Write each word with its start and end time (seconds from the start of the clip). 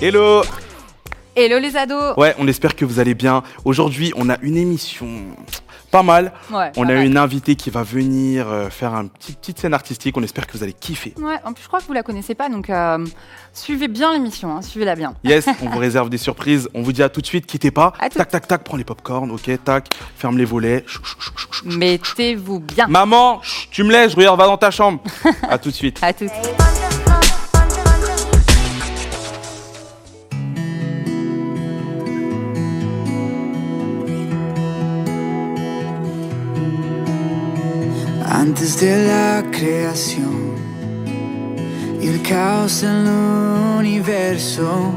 Hello 0.00 0.42
Hello 1.36 1.58
les 1.58 1.76
ados 1.76 2.14
Ouais, 2.16 2.34
on 2.38 2.48
espère 2.48 2.74
que 2.74 2.84
vous 2.84 2.98
allez 3.00 3.14
bien. 3.14 3.42
Aujourd'hui, 3.64 4.12
on 4.16 4.28
a 4.28 4.36
une 4.42 4.56
émission 4.56 5.06
pas 5.90 6.02
mal. 6.02 6.32
Ouais, 6.52 6.70
On 6.76 6.84
pas 6.84 6.92
a 6.92 6.94
mal. 6.94 7.04
une 7.04 7.16
invitée 7.16 7.56
qui 7.56 7.68
va 7.70 7.82
venir 7.82 8.48
euh, 8.48 8.70
faire 8.70 8.94
une 8.94 9.10
petite, 9.10 9.38
petite 9.40 9.58
scène 9.58 9.74
artistique. 9.74 10.16
On 10.16 10.22
espère 10.22 10.46
que 10.46 10.56
vous 10.56 10.62
allez 10.62 10.72
kiffer. 10.72 11.14
Ouais, 11.18 11.36
en 11.44 11.52
plus 11.52 11.62
je 11.62 11.68
crois 11.68 11.80
que 11.80 11.86
vous 11.86 11.92
la 11.92 12.02
connaissez 12.02 12.34
pas, 12.34 12.48
donc 12.48 12.70
euh, 12.70 13.04
suivez 13.52 13.88
bien 13.88 14.12
l'émission, 14.12 14.56
hein, 14.56 14.62
suivez-la 14.62 14.94
bien. 14.96 15.14
Yes, 15.24 15.46
on 15.62 15.68
vous 15.68 15.78
réserve 15.80 16.08
des 16.08 16.18
surprises. 16.18 16.68
On 16.74 16.82
vous 16.82 16.92
dit 16.92 17.02
à 17.02 17.08
tout 17.08 17.20
de 17.20 17.26
suite, 17.26 17.46
quittez 17.46 17.70
pas. 17.70 17.92
À 18.00 18.08
tout. 18.08 18.18
Tac, 18.18 18.28
tac, 18.28 18.46
tac, 18.46 18.64
prends 18.64 18.76
les 18.76 18.84
popcorn, 18.84 19.30
ok, 19.30 19.50
tac, 19.64 19.88
ferme 20.16 20.38
les 20.38 20.44
volets. 20.44 20.84
Mettez-vous 21.64 22.60
bien. 22.60 22.86
Maman, 22.86 23.40
tu 23.70 23.82
me 23.84 23.90
laisses, 23.90 24.12
je 24.12 24.16
regarde, 24.16 24.38
va 24.38 24.46
dans 24.46 24.58
ta 24.58 24.70
chambre. 24.70 25.02
à 25.48 25.58
tout 25.58 25.70
de 25.70 25.74
suite. 25.74 25.98
À 26.02 26.12
toutes. 26.12 26.30
Antes 38.40 38.80
de 38.80 39.06
la 39.06 39.44
creación 39.50 40.54
el 42.00 42.22
caos 42.22 42.80
del 42.80 43.06
universo 43.78 44.94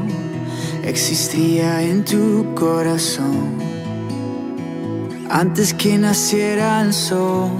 existía 0.82 1.82
en 1.82 2.06
tu 2.06 2.54
corazón. 2.54 3.58
Antes 5.28 5.74
que 5.74 5.98
naciera 5.98 6.80
el 6.80 6.94
sol, 6.94 7.50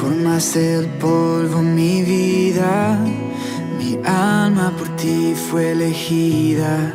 formaste 0.00 0.60
del 0.60 0.86
polvo 0.98 1.60
mi 1.60 2.02
vida. 2.02 2.98
Mi 3.78 3.98
alma 4.06 4.72
por 4.74 4.88
ti 4.96 5.34
fue 5.34 5.72
elegida. 5.72 6.94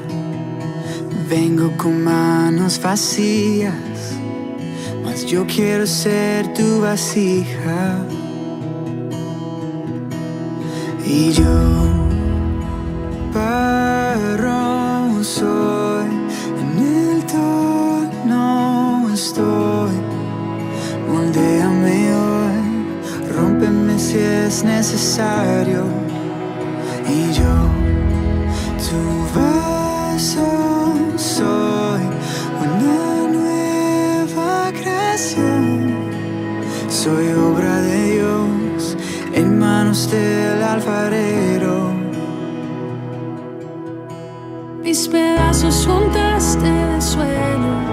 Vengo 1.30 1.78
con 1.78 2.04
manos 2.04 2.82
vacías 2.82 3.95
yo 5.24 5.46
quiero 5.48 5.88
ser 5.88 6.54
tu 6.54 6.82
vasija. 6.82 8.06
Y 11.06 11.32
yo, 11.32 11.44
barro 13.34 15.24
soy, 15.24 16.08
en 16.62 16.70
el 16.84 17.26
tono 17.26 19.10
estoy. 19.14 19.96
Moldéame 21.08 22.14
hoy, 22.14 22.60
rómpeme 23.36 23.98
si 23.98 24.18
es 24.18 24.64
necesario. 24.64 25.86
Y 27.08 27.32
yo, 27.32 27.56
tu 28.86 29.40
vaso 29.40 30.48
soy, 31.16 31.85
Soy 36.96 37.28
obra 37.34 37.82
de 37.82 38.14
Dios 38.14 38.98
en 39.34 39.60
manos 39.60 40.10
del 40.10 40.64
alfarero. 40.64 41.92
Mis 44.82 45.06
pedazos 45.10 45.86
juntaste 45.86 46.64
del 46.64 47.02
suelo 47.02 47.85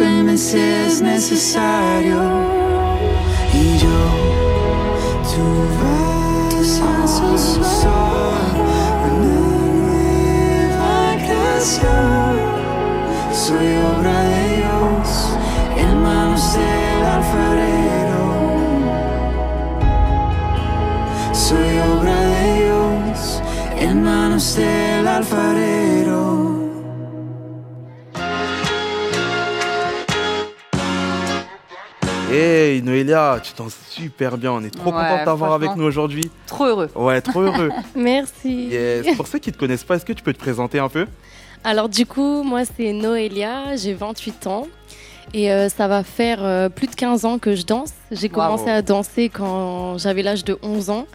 rómpeme 0.00 0.36
si 0.36 0.58
es 0.58 1.02
necesario. 1.02 2.20
Y 3.52 3.78
yo, 3.78 4.00
tu 5.30 5.44
vaso 6.80 7.38
soy, 7.38 8.60
una 9.04 9.12
nueva 9.84 10.96
creación. 11.16 12.34
Soy 13.32 13.68
obra 13.96 14.16
de 14.22 14.56
Dios 14.56 15.08
en 15.76 16.02
manos 16.02 16.52
del 16.54 17.04
alfarero. 17.16 18.26
Soy 21.32 21.70
obra 21.98 22.16
de 22.20 22.64
Dios 22.64 23.42
en 23.78 24.02
manos 24.02 24.56
del 24.56 24.89
Hey 32.70 32.82
Noélia, 32.82 33.40
tu 33.42 33.52
danses 33.58 33.76
super 33.88 34.38
bien. 34.38 34.52
On 34.52 34.62
est 34.62 34.70
trop 34.70 34.90
Ouais, 34.92 35.02
content 35.02 35.18
de 35.18 35.24
t'avoir 35.24 35.52
avec 35.54 35.74
nous 35.74 35.82
aujourd'hui. 35.82 36.30
Trop 36.46 36.66
heureux. 36.66 36.88
Ouais, 36.94 37.20
trop 37.20 37.40
heureux. 37.40 37.70
Merci. 37.96 38.68
yes. 38.68 39.16
Pour 39.16 39.26
ceux 39.26 39.40
qui 39.40 39.50
te 39.50 39.58
connaissent 39.58 39.82
pas, 39.82 39.96
est-ce 39.96 40.04
que 40.04 40.12
tu 40.12 40.22
peux 40.22 40.32
te 40.32 40.38
présenter 40.38 40.78
un 40.78 40.88
peu? 40.88 41.06
Alors 41.64 41.88
du 41.88 42.06
coup, 42.06 42.44
moi 42.44 42.60
c'est 42.64 42.92
Noélia, 42.92 43.74
j'ai 43.74 43.92
28 43.92 44.46
ans 44.46 44.68
et 45.34 45.50
euh, 45.52 45.68
ça 45.68 45.88
va 45.88 46.04
faire 46.04 46.44
euh, 46.44 46.68
plus 46.68 46.86
de 46.86 46.94
15 46.94 47.24
ans 47.24 47.38
que 47.40 47.56
je 47.56 47.64
danse. 47.66 47.90
J'ai 48.12 48.28
commencé 48.28 48.70
à 48.70 48.82
danser 48.82 49.30
quand 49.30 49.98
j'avais 49.98 50.22
l'âge 50.22 50.44
de 50.44 50.56
11 50.62 50.90
ans 50.90 51.06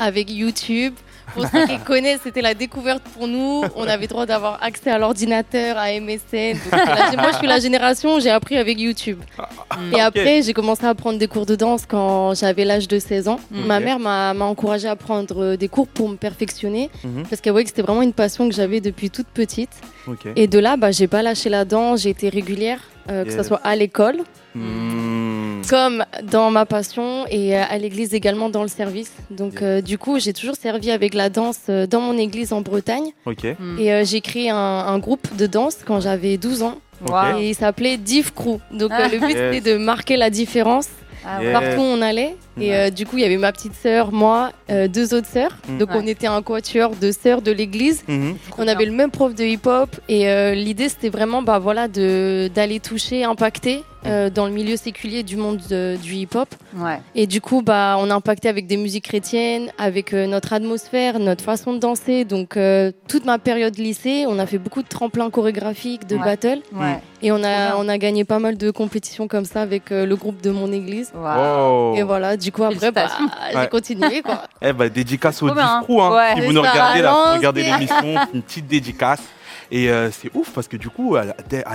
avec 0.00 0.32
YouTube. 0.32 0.94
Pour 1.32 1.46
ceux 1.48 1.66
qui 1.66 1.78
connaissent, 1.78 2.20
c'était 2.22 2.42
la 2.42 2.54
découverte 2.54 3.02
pour 3.14 3.26
nous. 3.26 3.62
On 3.76 3.86
avait 3.88 4.06
droit 4.06 4.26
d'avoir 4.26 4.62
accès 4.62 4.90
à 4.90 4.98
l'ordinateur, 4.98 5.76
à 5.78 5.90
MSN. 5.92 6.52
Donc, 6.54 6.60
c'est 6.70 6.76
la- 7.16 7.22
moi, 7.22 7.30
je 7.32 7.38
suis 7.38 7.46
la 7.46 7.58
génération, 7.60 8.20
j'ai 8.20 8.30
appris 8.30 8.56
avec 8.56 8.78
YouTube. 8.78 9.18
Et 9.92 10.00
après, 10.00 10.42
j'ai 10.42 10.52
commencé 10.52 10.84
à 10.84 10.94
prendre 10.94 11.18
des 11.18 11.26
cours 11.28 11.46
de 11.46 11.56
danse 11.56 11.86
quand 11.86 12.34
j'avais 12.34 12.64
l'âge 12.64 12.88
de 12.88 12.98
16 12.98 13.28
ans. 13.28 13.40
Mm. 13.50 13.64
Ma 13.66 13.80
mère 13.80 13.98
m'a 13.98 14.32
encouragée 14.44 14.88
à 14.88 14.96
prendre 14.96 15.42
euh, 15.42 15.56
des 15.56 15.68
cours 15.68 15.88
pour 15.88 16.08
me 16.08 16.16
perfectionner 16.16 16.90
Mhm. 17.04 17.24
parce 17.28 17.40
qu'elle 17.40 17.52
voyait 17.52 17.64
que 17.64 17.70
c'était 17.70 17.82
vraiment 17.82 18.02
une 18.02 18.12
passion 18.12 18.48
que 18.48 18.54
j'avais 18.54 18.80
depuis 18.80 19.10
toute 19.10 19.26
petite. 19.28 19.70
Et 20.36 20.46
de 20.46 20.58
là, 20.58 20.76
bah, 20.76 20.90
j'ai 20.90 21.06
pas 21.08 21.22
lâché 21.22 21.48
la 21.48 21.64
danse, 21.64 22.02
j'ai 22.02 22.10
été 22.10 22.28
régulière, 22.28 22.80
euh, 23.10 23.24
que 23.24 23.28
Yes. 23.30 23.36
ce 23.38 23.42
soit 23.42 23.60
à 23.64 23.74
l'école. 23.74 24.18
Hmm. 24.54 25.23
Comme 25.68 26.04
dans 26.22 26.50
ma 26.50 26.66
passion 26.66 27.26
et 27.30 27.56
euh, 27.56 27.62
à 27.68 27.78
l'église 27.78 28.14
également 28.14 28.48
dans 28.48 28.62
le 28.62 28.68
service. 28.68 29.12
Donc 29.30 29.62
euh, 29.62 29.80
du 29.80 29.98
coup, 29.98 30.18
j'ai 30.18 30.32
toujours 30.32 30.56
servi 30.56 30.90
avec 30.90 31.14
la 31.14 31.28
danse 31.30 31.60
euh, 31.68 31.86
dans 31.86 32.00
mon 32.00 32.16
église 32.18 32.52
en 32.52 32.60
Bretagne 32.60 33.10
Ok. 33.26 33.44
Mm. 33.58 33.78
et 33.78 33.92
euh, 33.92 34.04
j'ai 34.04 34.20
créé 34.20 34.50
un, 34.50 34.56
un 34.56 34.98
groupe 34.98 35.34
de 35.36 35.46
danse 35.46 35.78
quand 35.86 36.00
j'avais 36.00 36.36
12 36.36 36.62
ans 36.62 36.76
Waouh. 37.08 37.38
et 37.40 37.48
il 37.50 37.54
s'appelait 37.54 37.96
Div 37.96 38.32
Crew. 38.34 38.58
Donc 38.72 38.90
euh, 38.92 39.08
le 39.08 39.18
but 39.26 39.30
Yes. 39.34 39.54
c'était 39.54 39.72
de 39.72 39.76
marquer 39.78 40.16
la 40.16 40.30
différence 40.30 40.88
Ah 41.26 41.38
partout 41.52 41.80
où 41.80 41.82
on 41.82 42.02
allait. 42.02 42.36
Et 42.60 42.74
euh, 42.74 42.90
du 42.90 43.04
coup, 43.06 43.16
il 43.18 43.22
y 43.22 43.24
avait 43.24 43.36
ma 43.36 43.50
petite 43.52 43.74
sœur, 43.74 44.12
moi, 44.12 44.52
euh, 44.70 44.86
deux 44.88 45.12
autres 45.14 45.26
sœurs. 45.26 45.56
Mm. 45.68 45.78
Donc 45.78 45.90
Ouais. 45.90 45.96
on 46.02 46.06
était 46.06 46.26
un 46.26 46.40
quatuor 46.42 46.94
de 46.96 47.10
sœurs 47.12 47.42
de 47.42 47.50
l'église. 47.50 48.04
Mhm. 48.08 48.36
On 48.58 48.68
avait 48.68 48.84
le 48.84 48.92
même 48.92 49.10
prof 49.10 49.34
de 49.34 49.44
hip-hop 49.44 49.90
et 50.08 50.28
euh, 50.28 50.54
l'idée 50.54 50.88
c'était 50.88 51.08
vraiment 51.08 51.42
bah 51.42 51.58
voilà 51.58 51.88
de 51.88 52.48
d'aller 52.54 52.80
toucher, 52.80 53.24
impacter 53.24 53.82
euh, 54.06 54.28
dans 54.30 54.46
le 54.46 54.52
milieu 54.52 54.76
séculier 54.76 55.22
du 55.22 55.36
monde 55.36 55.60
de- 55.70 55.96
du 56.02 56.14
hip-hop. 56.14 56.48
Ouais. 56.76 56.98
Et 57.14 57.26
du 57.26 57.40
coup 57.40 57.62
bah 57.62 57.96
on 57.98 58.10
a 58.10 58.14
impacté 58.14 58.48
avec 58.48 58.66
des 58.66 58.76
musiques 58.76 59.04
chrétiennes, 59.06 59.70
avec 59.78 60.12
euh, 60.12 60.26
notre 60.26 60.52
atmosphère, 60.52 61.18
notre 61.18 61.42
façon 61.42 61.72
de 61.72 61.78
danser. 61.78 62.24
Donc 62.24 62.56
euh, 62.56 62.92
toute 63.08 63.24
ma 63.24 63.38
période 63.38 63.76
lycée, 63.78 64.24
on 64.28 64.38
a 64.38 64.46
fait 64.46 64.58
beaucoup 64.58 64.82
de 64.82 64.88
tremplins 64.88 65.30
chorégraphiques, 65.30 66.06
de 66.06 66.16
Ouais. 66.16 66.22
battles 66.24 66.60
Ouais. 66.72 66.98
et 67.22 67.32
on 67.32 67.42
a 67.42 67.76
on 67.76 67.88
a 67.88 67.98
gagné 67.98 68.24
pas 68.24 68.38
mal 68.38 68.56
de 68.56 68.70
compétitions 68.70 69.26
comme 69.28 69.44
ça 69.44 69.62
avec 69.62 69.90
euh, 69.90 70.06
le 70.06 70.16
groupe 70.16 70.40
de 70.42 70.50
mon 70.50 70.70
église. 70.72 71.10
Waouh. 71.14 71.90
Wow. 71.92 71.96
Et 71.96 72.02
voilà, 72.02 72.36
du 72.44 72.52
coup 72.52 72.64
après 72.64 72.90
bah, 72.92 73.06
j'ai 73.50 73.56
Ouais. 73.58 73.68
continué 73.68 74.22
quoi. 74.22 74.42
Eh 74.62 74.72
ben, 74.72 74.88
dédicace 74.88 75.42
au 75.42 75.50
discours. 75.50 76.04
Hein. 76.04 76.14
Ouais. 76.14 76.34
Si 76.34 76.40
C'est 76.40 76.46
vous 76.46 76.52
nous 76.52 76.60
regardez 76.60 77.02
là, 77.02 77.12
vous 77.30 77.36
regardez 77.38 77.62
l'émission, 77.62 78.14
une 78.34 78.42
petite 78.42 78.66
dédicace. 78.66 79.20
Et 79.70 79.88
euh, 79.90 80.10
c'est 80.10 80.30
ouf 80.34 80.50
parce 80.50 80.68
que 80.68 80.76
du 80.76 80.90
coup, 80.90 81.16
à, 81.16 81.24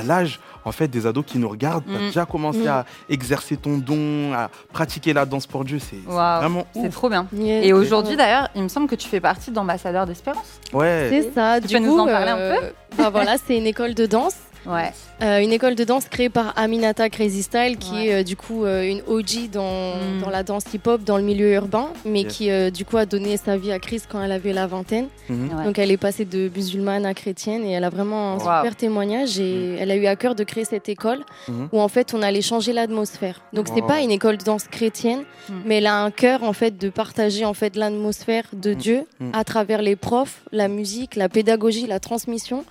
l'âge 0.03 0.39
en 0.63 0.71
fait 0.71 0.87
des 0.87 1.07
ados 1.07 1.25
qui 1.25 1.39
nous 1.39 1.49
regardent, 1.49 1.83
t'as 1.85 1.99
Mm. 1.99 2.07
déjà 2.07 2.25
commencé 2.25 2.59
Mm. 2.59 2.67
à 2.67 2.85
exercer 3.09 3.57
ton 3.57 3.77
don, 3.77 4.31
à 4.33 4.49
pratiquer 4.71 5.11
la 5.11 5.25
danse 5.25 5.47
pour 5.47 5.65
Dieu. 5.65 5.79
C'est 5.79 5.95
c'est 6.05 6.11
vraiment 6.11 6.65
C'est 6.73 6.81
ouf. 6.87 6.93
trop 6.93 7.09
bien. 7.09 7.25
Et 7.37 7.73
aujourd'hui, 7.73 8.15
d'ailleurs, 8.15 8.47
il 8.55 8.61
me 8.63 8.67
semble 8.67 8.87
que 8.87 8.95
tu 8.95 9.07
fais 9.07 9.19
partie 9.19 9.49
d'ambassadeurs 9.51 10.05
d'Espérance. 10.05 10.59
Ouais. 10.71 11.07
C'est 11.09 11.33
ça. 11.33 11.59
Tu 11.59 11.67
du 11.67 11.73
peux 11.73 11.79
nous 11.79 11.97
en 11.97 12.05
parler 12.05 12.29
un 12.31 12.37
euh, 12.37 12.69
Bah 12.97 13.09
voilà, 13.09 13.35
c'est 13.43 13.57
une 13.57 13.65
école 13.67 13.95
de 13.95 14.05
danse. 14.05 14.35
Ouais. 14.65 14.91
Euh, 15.21 15.39
une 15.39 15.51
école 15.51 15.75
de 15.75 15.83
danse 15.83 16.05
créée 16.09 16.29
par 16.29 16.53
Aminata 16.57 17.09
Crazy 17.09 17.43
Style, 17.43 17.77
qui 17.77 17.91
Ouais. 17.93 18.05
est 18.07 18.13
euh, 18.15 18.23
du 18.23 18.35
coup 18.35 18.65
euh, 18.65 18.83
une 18.83 19.01
OG 19.07 19.49
dans, 19.51 19.95
Mm. 19.95 20.21
dans 20.21 20.29
la 20.29 20.43
danse 20.43 20.63
hip-hop, 20.73 21.03
dans 21.03 21.17
le 21.17 21.23
milieu 21.23 21.53
urbain, 21.53 21.89
mais 22.05 22.21
Yes. 22.21 22.33
qui 22.33 22.51
euh, 22.51 22.69
du 22.69 22.85
coup 22.85 22.97
a 22.97 23.05
donné 23.05 23.37
sa 23.37 23.57
vie 23.57 23.71
à 23.71 23.79
Chris 23.79 24.01
quand 24.09 24.21
elle 24.21 24.31
avait 24.31 24.53
la 24.53 24.67
vingtaine. 24.67 25.07
Mhm. 25.29 25.49
Ouais. 25.57 25.63
Donc 25.65 25.79
elle 25.79 25.91
est 25.91 25.97
passée 25.97 26.25
de 26.25 26.49
musulmane 26.55 27.05
à 27.05 27.13
chrétienne 27.13 27.63
et 27.65 27.71
elle 27.71 27.83
a 27.83 27.89
vraiment 27.89 28.33
un 28.33 28.35
Wow. 28.35 28.39
super 28.63 28.75
témoignage 28.75 29.39
et 29.39 29.75
elle 29.79 29.91
a 29.91 29.95
eu 29.95 30.05
à 30.05 30.15
cœur 30.15 30.35
de 30.35 30.43
créer 30.43 30.65
cette 30.65 30.89
école 30.89 31.19
Mhm. 31.47 31.69
où 31.71 31.79
en 31.81 31.87
fait 31.87 32.13
on 32.13 32.21
allait 32.21 32.41
changer 32.41 32.73
l'atmosphère. 32.73 33.41
Donc 33.53 33.67
c'est 33.67 33.81
Wow. 33.81 33.87
pas 33.87 34.01
une 34.01 34.11
école 34.11 34.37
de 34.37 34.43
danse 34.43 34.65
chrétienne, 34.69 35.23
Mm. 35.49 35.53
mais 35.65 35.75
elle 35.77 35.87
a 35.87 36.01
un 36.03 36.11
cœur 36.11 36.43
en 36.43 36.53
fait 36.53 36.77
de 36.77 36.89
partager 36.89 37.45
en 37.45 37.53
fait 37.53 37.75
l'atmosphère 37.75 38.43
de 38.53 38.71
Mm. 38.71 38.75
Dieu 38.75 39.01
Mm. 39.19 39.29
à 39.33 39.43
travers 39.43 39.81
les 39.81 39.95
profs, 39.95 40.41
la 40.51 40.67
musique, 40.67 41.15
la 41.15 41.29
pédagogie, 41.29 41.87
la 41.87 41.99
transmission. 41.99 42.63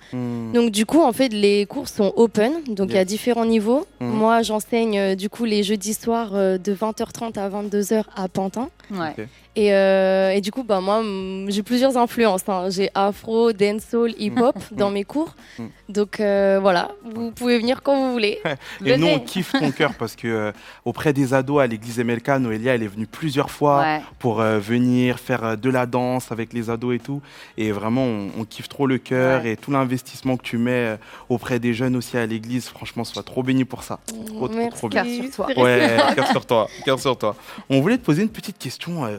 Donc 0.53 0.71
du 0.71 0.85
coup, 0.85 1.01
en 1.01 1.13
fait, 1.13 1.29
les 1.33 1.65
cours 1.65 1.78
sont 1.85 2.13
open, 2.15 2.51
donc 2.67 2.89
il 2.89 2.95
y 2.95 2.99
a 2.99 3.05
différents 3.05 3.45
niveaux. 3.45 3.85
Mhm. 3.99 4.09
Moi, 4.09 4.41
j'enseigne 4.41 4.97
euh, 4.99 5.15
du 5.15 5.29
coup 5.29 5.45
les 5.45 5.63
jeudis 5.63 5.93
soirs 5.93 6.31
euh, 6.33 6.57
de 6.57 6.73
20h30 6.73 7.37
à 7.39 7.49
22h 7.49 8.03
à 8.15 8.27
Pantin. 8.27 8.69
Ouais. 8.91 9.13
Et, 9.55 9.73
euh, 9.73 10.29
et 10.31 10.41
du 10.41 10.51
coup, 10.51 10.63
bah, 10.63 10.79
moi, 10.79 11.01
mm, 11.03 11.47
j'ai 11.49 11.63
plusieurs 11.63 11.97
influences. 11.97 12.47
hein. 12.47 12.69
J'ai 12.69 12.89
afro, 12.95 13.51
dancehall, 13.51 14.13
hip-hop 14.17 14.55
dans 14.71 14.89
mes 14.89 15.03
cours. 15.03 15.35
Mhm. 15.57 15.69
Donc 15.89 16.19
euh, 16.19 16.59
voilà, 16.61 16.91
vous 17.03 17.31
pouvez 17.31 17.57
venir 17.57 17.81
quand 17.81 17.95
vous 17.99 18.11
voulez. 18.13 18.39
Et 18.85 18.95
nous, 18.95 19.07
on 19.07 19.19
kiffe 19.19 19.53
ton 19.59 19.71
cœur 19.71 19.93
parce 19.97 20.15
que 20.15 20.27
euh, 20.27 20.51
auprès 20.85 21.13
des 21.13 21.33
ados 21.33 21.61
à 21.61 21.67
l'église 21.67 21.97
MLK, 21.99 22.29
Noélia, 22.39 22.75
elle 22.75 22.83
est 22.83 22.87
venue 22.87 23.07
plusieurs 23.07 23.49
fois 23.49 23.81
Ouais. 23.81 24.01
pour 24.19 24.39
euh, 24.39 24.59
venir 24.59 25.19
faire 25.19 25.43
euh, 25.43 25.55
de 25.55 25.69
la 25.69 25.85
danse 25.87 26.31
avec 26.31 26.53
les 26.53 26.69
ados 26.69 26.95
et 26.95 26.99
tout. 26.99 27.21
Et 27.57 27.71
vraiment, 27.71 28.03
on, 28.03 28.29
on 28.39 28.43
kiffe 28.45 28.69
trop 28.69 28.85
le 28.87 28.97
cœur 28.99 29.41
Ouais. 29.43 29.53
et 29.53 29.57
tout 29.57 29.71
l'investissement 29.71 30.37
que 30.37 30.43
tu 30.43 30.57
mets 30.57 30.71
euh, 30.93 30.97
auprès 31.27 31.59
des 31.59 31.68
jeunes 31.73 31.95
aussi 31.95 32.17
à 32.17 32.25
l'église. 32.25 32.67
Franchement, 32.69 33.03
sois 33.03 33.23
trop 33.23 33.43
béni 33.43 33.65
pour 33.65 33.83
ça. 33.83 33.99
Trop, 34.27 34.47
trop, 34.47 34.57
Merci. 34.57 34.77
trop 34.77 34.89
bien. 34.89 35.03
Sur 35.31 35.31
toi. 35.47 35.47
Ouais, 35.63 35.97
cœur 36.15 36.27
sur 36.27 36.45
toi, 36.45 36.67
cœur 36.85 36.99
sur 36.99 37.17
toi. 37.17 37.35
On 37.69 37.81
voulait 37.81 37.97
te 37.97 38.03
poser 38.05 38.23
une 38.23 38.29
petite 38.29 38.57
question. 38.57 39.05
euh, 39.05 39.17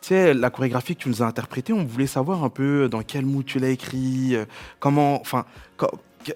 tu 0.00 0.08
sais, 0.08 0.34
la 0.34 0.50
chorégraphie 0.50 0.94
que 0.96 1.02
tu 1.02 1.08
nous 1.08 1.22
as 1.22 1.26
interprétée, 1.26 1.72
on 1.72 1.84
voulait 1.84 2.06
savoir 2.06 2.44
un 2.44 2.50
peu 2.50 2.88
dans 2.90 3.02
quel 3.02 3.24
mood 3.24 3.44
tu 3.44 3.58
l'as 3.58 3.70
écrit, 3.70 4.36
euh, 4.36 4.44
comment, 4.78 5.18
enfin, 5.20 5.46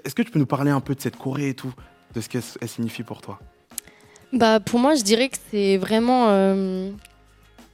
est-ce 0.05 0.15
que 0.15 0.23
tu 0.23 0.31
peux 0.31 0.39
nous 0.39 0.47
parler 0.47 0.71
un 0.71 0.81
peu 0.81 0.95
de 0.95 1.01
cette 1.01 1.17
choré 1.17 1.51
et 1.51 1.55
tout, 1.55 1.73
de 2.15 2.21
ce 2.23 2.29
qu'elle 2.31 2.43
elle 2.63 2.69
signifie 2.69 3.03
pour 3.03 3.21
toi? 3.21 3.39
Bah, 4.33 4.61
pour 4.61 4.79
moi, 4.81 4.95
je 4.95 5.03
dirais 5.03 5.29
que 5.29 5.37
c'est 5.51 5.77
vraiment 5.77 6.27
euh, 6.29 6.91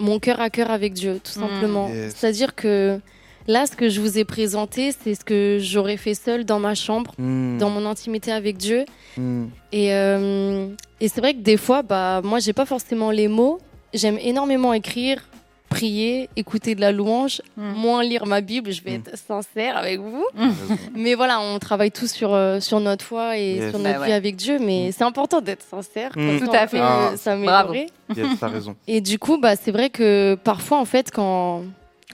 mon 0.01 0.19
cœur 0.19 0.41
à 0.41 0.51
cœur 0.51 0.71
avec 0.73 0.93
Dieu, 0.95 1.21
tout 1.23 1.39
Mm. 1.39 1.43
simplement. 1.43 1.89
Yes. 1.89 2.15
C'est-à-dire 2.17 2.55
que 2.57 3.01
là, 3.47 3.67
ce 3.67 3.77
que 3.77 3.89
je 3.89 4.01
vous 4.01 4.19
ai 4.19 4.25
présenté, 4.25 4.93
c'est 4.93 5.15
ce 5.15 5.25
que 5.25 5.59
j'aurais 5.61 5.97
fait 5.97 6.15
seul 6.15 6.45
dans 6.45 6.59
ma 6.61 6.75
chambre, 6.75 7.13
Hmm, 7.19 7.59
dans 7.59 7.71
mon 7.71 7.85
intimité 7.87 8.33
avec 8.33 8.57
Dieu. 8.57 8.85
hmm, 9.17 9.47
Et, 9.73 9.93
euh, 9.95 10.69
et 11.01 11.09
c'est 11.09 11.21
vrai 11.21 11.35
que 11.35 11.41
des 11.41 11.57
fois, 11.57 11.83
bah, 11.83 12.21
moi, 12.25 12.39
j'ai 12.39 12.53
pas 12.53 12.67
forcément 12.67 13.11
les 13.11 13.29
mots. 13.29 13.59
J'aime 13.93 14.19
énormément 14.21 14.73
écrire, 14.73 15.23
prier, 15.69 16.29
écouter 16.37 16.75
de 16.77 16.81
la 16.81 16.93
louange, 16.93 17.43
Mm. 17.57 17.73
moins 17.75 18.03
lire 18.05 18.27
ma 18.27 18.41
Bible. 18.41 18.71
Je 18.73 18.83
vais 18.83 18.95
être 18.95 19.17
sincère 19.19 19.77
avec 19.77 19.99
vous. 20.01 20.25
Mais 20.95 21.15
voilà, 21.15 21.41
on 21.41 21.59
travaille 21.59 21.91
tous 21.91 22.11
sur, 22.13 22.33
euh, 22.33 22.61
sur 22.61 22.79
notre 22.81 23.05
foi 23.05 23.37
et 23.39 23.55
Yes. 23.57 23.71
sur 23.71 23.79
Bah 23.81 23.89
notre 23.89 24.01
ouais. 24.03 24.07
vie 24.07 24.13
avec 24.13 24.37
Dieu. 24.37 24.59
Mais 24.61 24.93
c'est 24.93 25.03
important 25.05 25.41
d'être 25.41 25.63
sincère. 25.69 26.11
Tout 26.13 26.47
ça, 26.53 26.61
à 26.63 26.67
fait. 26.69 26.79
Ah. 26.81 27.13
s'améliorer. 27.17 27.87
Yes, 28.17 28.27
raison. 28.41 28.77
Et 28.87 29.01
du 29.01 29.19
coup, 29.19 29.39
bah, 29.39 29.57
c'est 29.57 29.73
vrai 29.73 29.91
que 29.91 30.37
parfois, 30.45 30.79
en 30.79 30.85
fait, 30.85 31.11
quand, 31.13 31.63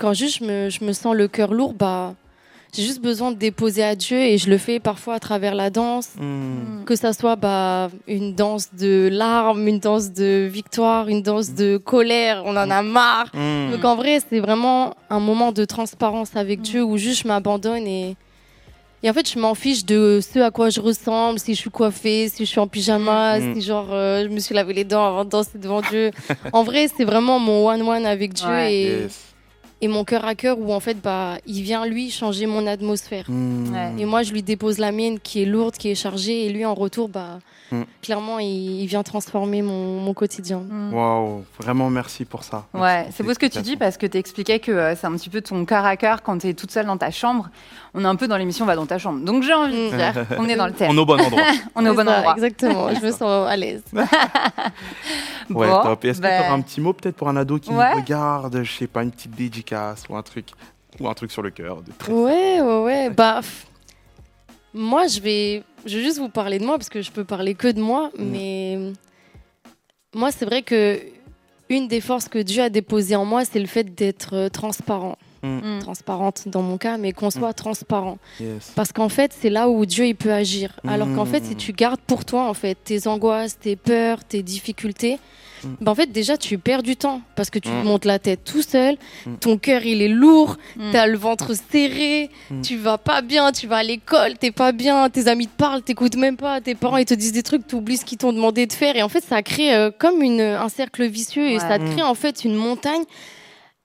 quand 0.00 0.14
juste 0.14 0.38
je 0.40 0.44
me, 0.44 0.70
je 0.70 0.82
me 0.84 0.92
sens 0.92 1.14
le 1.14 1.28
cœur 1.28 1.52
lourd, 1.52 1.74
bah, 1.74 2.14
j'ai 2.74 2.82
juste 2.84 3.02
besoin 3.02 3.32
de 3.32 3.36
déposer 3.36 3.82
à 3.82 3.94
Dieu 3.96 4.16
et 4.18 4.38
je 4.38 4.48
le 4.48 4.56
fais 4.56 4.78
parfois 4.80 5.14
à 5.14 5.18
travers 5.18 5.54
la 5.54 5.70
danse. 5.70 6.10
Hmm, 6.18 6.84
Que 6.86 6.94
ça 6.96 7.12
soit 7.12 7.36
bah, 7.36 7.90
une 8.06 8.34
danse 8.34 8.68
de 8.78 9.08
larmes, 9.12 9.66
une 9.66 9.80
danse 9.80 10.12
de 10.12 10.48
victoire, 10.50 11.08
une 11.08 11.20
danse 11.22 11.52
de 11.54 11.76
colère, 11.78 12.42
on 12.46 12.56
en 12.56 12.70
a 12.70 12.82
marre. 12.82 13.26
hmm. 13.34 13.72
Donc 13.72 13.84
en 13.84 13.96
vrai, 13.96 14.20
c'est 14.28 14.40
vraiment 14.40 14.94
un 15.10 15.20
moment 15.20 15.50
de 15.52 15.64
transparence 15.64 16.36
avec 16.36 16.60
Dieu 16.62 16.82
où 16.82 16.96
juste 16.96 17.22
je 17.22 17.28
m'abandonne 17.28 17.86
et, 17.88 18.16
et 19.02 19.10
en 19.10 19.14
fait, 19.14 19.28
je 19.28 19.38
m'en 19.38 19.54
fiche 19.54 19.84
de 19.84 20.20
ce 20.22 20.38
à 20.38 20.50
quoi 20.52 20.70
je 20.70 20.80
ressemble, 20.80 21.38
si 21.40 21.54
je 21.54 21.60
suis 21.60 21.70
coiffée, 21.70 22.28
si 22.28 22.44
je 22.44 22.50
suis 22.50 22.60
en 22.60 22.68
pyjama, 22.68 23.40
si 23.40 23.62
genre 23.62 23.88
euh, 23.90 24.22
je 24.24 24.28
me 24.28 24.38
suis 24.38 24.54
lavé 24.54 24.74
les 24.74 24.84
dents 24.84 25.04
avant 25.06 25.24
de 25.24 25.30
danser 25.30 25.58
devant 25.58 25.80
Dieu. 25.80 26.10
en 26.52 26.62
vrai, 26.62 26.86
c'est 26.96 27.04
vraiment 27.04 27.38
mon 27.40 27.66
one-one 27.68 28.06
avec 28.06 28.32
Dieu 28.34 28.46
Ouais. 28.48 28.74
et, 28.74 29.00
Yes. 29.02 29.26
Et 29.80 29.88
mon 29.88 30.04
cœur 30.04 30.24
à 30.24 30.34
cœur 30.34 30.58
où 30.58 30.72
en 30.72 30.80
fait, 30.80 31.00
bah, 31.02 31.38
il 31.46 31.62
vient 31.62 31.86
lui 31.86 32.10
changer 32.10 32.46
mon 32.46 32.66
atmosphère. 32.66 33.24
Hmm. 33.28 33.72
Ouais. 33.72 33.92
Et 34.02 34.04
moi, 34.04 34.22
je 34.22 34.32
lui 34.32 34.42
dépose 34.42 34.78
la 34.78 34.92
mienne 34.92 35.18
qui 35.20 35.42
est 35.42 35.46
lourde, 35.46 35.74
qui 35.76 35.90
est 35.90 35.94
chargée, 35.94 36.46
et 36.46 36.50
lui, 36.50 36.64
en 36.64 36.74
retour, 36.74 37.08
bah, 37.08 37.38
Mm. 37.72 37.82
clairement, 38.02 38.38
il, 38.40 38.80
il 38.82 38.86
vient 38.86 39.02
transformer 39.02 39.62
mon, 39.62 40.00
mon 40.00 40.12
quotidien. 40.12 40.62
Mm. 40.68 40.92
Waouh, 40.92 41.44
vraiment 41.60 41.88
merci 41.88 42.24
pour 42.24 42.42
ça. 42.42 42.66
Ouais, 42.74 43.06
c'est 43.12 43.22
beau 43.22 43.32
ce 43.32 43.38
que 43.38 43.46
tu 43.46 43.62
dis 43.62 43.76
parce 43.76 43.96
que 43.96 44.06
tu 44.06 44.18
expliquais 44.18 44.58
que 44.58 44.72
euh, 44.72 44.96
c'est 44.96 45.06
un 45.06 45.12
petit 45.12 45.30
peu 45.30 45.40
ton 45.40 45.64
cœur 45.64 45.84
à 45.84 45.96
cœur 45.96 46.22
quand 46.22 46.38
tu 46.38 46.48
es 46.48 46.54
toute 46.54 46.70
seule 46.72 46.86
dans 46.86 46.96
ta 46.96 47.10
chambre. 47.12 47.48
On 47.94 48.04
est 48.04 48.08
un 48.08 48.16
peu 48.16 48.28
dans 48.28 48.36
l'émission 48.36 48.66
Va 48.66 48.74
dans 48.76 48.86
ta 48.86 48.98
chambre. 48.98 49.20
Donc 49.24 49.42
j'ai 49.44 49.54
envie 49.54 49.90
de 49.90 49.96
dire 49.96 50.26
qu'on 50.36 50.48
est 50.48 50.56
dans 50.56 50.66
le 50.66 50.72
thème. 50.72 50.90
On 50.90 50.96
est 50.96 51.00
au 51.00 51.06
bon 51.06 51.20
endroit. 51.20 51.42
On 51.76 51.86
est 51.86 51.90
au 51.90 51.94
bon 51.94 52.04
ça, 52.06 52.18
endroit. 52.18 52.34
Exactement, 52.34 52.92
je 52.94 53.06
me 53.06 53.10
sens 53.12 53.48
à 53.48 53.56
l'aise. 53.56 53.82
Ouais, 55.50 55.66
Bon, 55.66 55.82
top. 55.82 56.04
Et 56.04 56.08
Est-ce 56.10 56.18
que 56.18 56.22
ben, 56.22 56.40
tu 56.42 56.46
auras 56.46 56.54
un 56.56 56.60
petit 56.60 56.80
mot 56.80 56.92
peut-être 56.92 57.16
pour 57.16 57.28
un 57.28 57.36
ado 57.36 57.58
qui 57.58 57.70
Ouais. 57.70 57.90
nous 57.92 58.00
regarde, 58.02 58.62
je 58.62 58.70
sais 58.70 58.86
pas, 58.86 59.02
une 59.02 59.10
petite 59.10 59.32
dédicace 59.34 59.69
ou 60.08 60.16
un 60.16 60.22
truc, 60.22 60.48
ou 60.98 61.08
un 61.08 61.14
truc 61.14 61.30
sur 61.32 61.42
le 61.42 61.50
cœur 61.50 61.82
de 61.82 61.92
très- 61.98 62.12
Ouais, 62.12 62.60
ouais, 62.60 62.82
ouais. 62.82 63.10
Bah, 63.10 63.40
moi, 64.74 65.06
je 65.06 65.20
vais, 65.20 65.62
je 65.86 65.98
vais 65.98 66.04
juste 66.04 66.18
vous 66.18 66.28
parler 66.28 66.58
de 66.58 66.64
moi 66.64 66.78
parce 66.78 66.88
que 66.88 67.02
je 67.02 67.10
peux 67.10 67.24
parler 67.24 67.54
que 67.54 67.68
de 67.68 67.80
moi, 67.80 68.10
Mm. 68.16 68.24
mais 68.24 68.78
moi, 70.14 70.30
c'est 70.32 70.44
vrai 70.44 70.62
que 70.62 71.00
une 71.68 71.86
des 71.88 72.00
forces 72.00 72.28
que 72.28 72.38
Dieu 72.40 72.62
a 72.62 72.68
déposées 72.68 73.14
en 73.16 73.24
moi, 73.24 73.44
c'est 73.44 73.60
le 73.60 73.66
fait 73.66 73.94
d'être 73.94 74.34
euh, 74.34 74.48
transparent. 74.48 75.16
Mm. 75.42 75.78
Transparente 75.80 76.48
dans 76.48 76.60
mon 76.62 76.76
cas, 76.76 76.98
mais 76.98 77.12
qu'on 77.12 77.30
soit 77.30 77.54
transparent. 77.54 78.18
Yes. 78.40 78.72
Parce 78.76 78.92
qu'en 78.92 79.08
fait, 79.08 79.32
c'est 79.32 79.48
là 79.50 79.70
où 79.70 79.86
Dieu 79.86 80.06
il 80.06 80.14
peut 80.14 80.32
agir. 80.32 80.78
Alors 80.86 81.08
qu'en 81.14 81.24
fait, 81.24 81.40
Mm. 81.40 81.44
si 81.44 81.56
tu 81.56 81.72
gardes 81.72 82.00
pour 82.06 82.24
toi 82.26 82.48
en 82.48 82.54
fait 82.54 82.74
tes 82.84 83.06
angoisses, 83.06 83.58
tes 83.58 83.74
peurs, 83.76 84.22
tes 84.24 84.42
difficultés, 84.42 85.18
Mm. 85.64 85.68
ben, 85.80 85.92
en 85.92 85.94
fait 85.94 86.10
déjà 86.12 86.36
tu 86.36 86.58
perds 86.58 86.82
du 86.82 86.96
temps 86.96 87.20
parce 87.36 87.50
que 87.50 87.58
tu 87.58 87.68
Mm. 87.68 87.82
te 87.82 87.86
montes 87.86 88.04
la 88.04 88.18
tête 88.18 88.44
tout 88.44 88.62
seul, 88.62 88.96
Mm. 89.26 89.34
ton 89.36 89.58
cœur 89.58 89.84
il 89.84 90.00
est 90.02 90.08
lourd, 90.08 90.56
Mm. 90.76 90.90
t'as 90.92 91.06
le 91.06 91.16
ventre 91.18 91.52
serré, 91.70 92.30
Mm. 92.50 92.62
tu 92.62 92.76
vas 92.76 92.98
pas 92.98 93.20
bien, 93.22 93.52
tu 93.52 93.66
vas 93.66 93.76
à 93.78 93.82
l'école, 93.82 94.38
t'es 94.38 94.50
pas 94.50 94.72
bien, 94.72 95.08
tes 95.10 95.28
amis 95.28 95.46
te 95.46 95.56
parlent, 95.56 95.82
t'écoutes 95.82 96.16
même 96.16 96.36
pas, 96.36 96.60
tes 96.60 96.74
parents 96.74 96.96
ils 96.96 97.04
te 97.04 97.14
disent 97.14 97.32
des 97.32 97.42
trucs, 97.42 97.66
t'oublies 97.66 97.96
ce 97.98 98.04
qu'ils 98.04 98.18
t'ont 98.18 98.32
demandé 98.32 98.66
de 98.66 98.72
faire 98.72 98.96
et 98.96 99.02
en 99.02 99.08
fait 99.08 99.24
ça 99.24 99.42
crée 99.42 99.74
euh, 99.74 99.90
comme 99.96 100.22
une, 100.22 100.40
un 100.40 100.68
cercle 100.68 101.06
vicieux 101.06 101.48
et 101.48 101.54
Ouais. 101.54 101.58
ça 101.60 101.78
te 101.78 101.84
Mm. 101.84 101.90
crée 101.92 102.02
en 102.02 102.14
fait 102.14 102.44
une 102.44 102.54
montagne. 102.54 103.02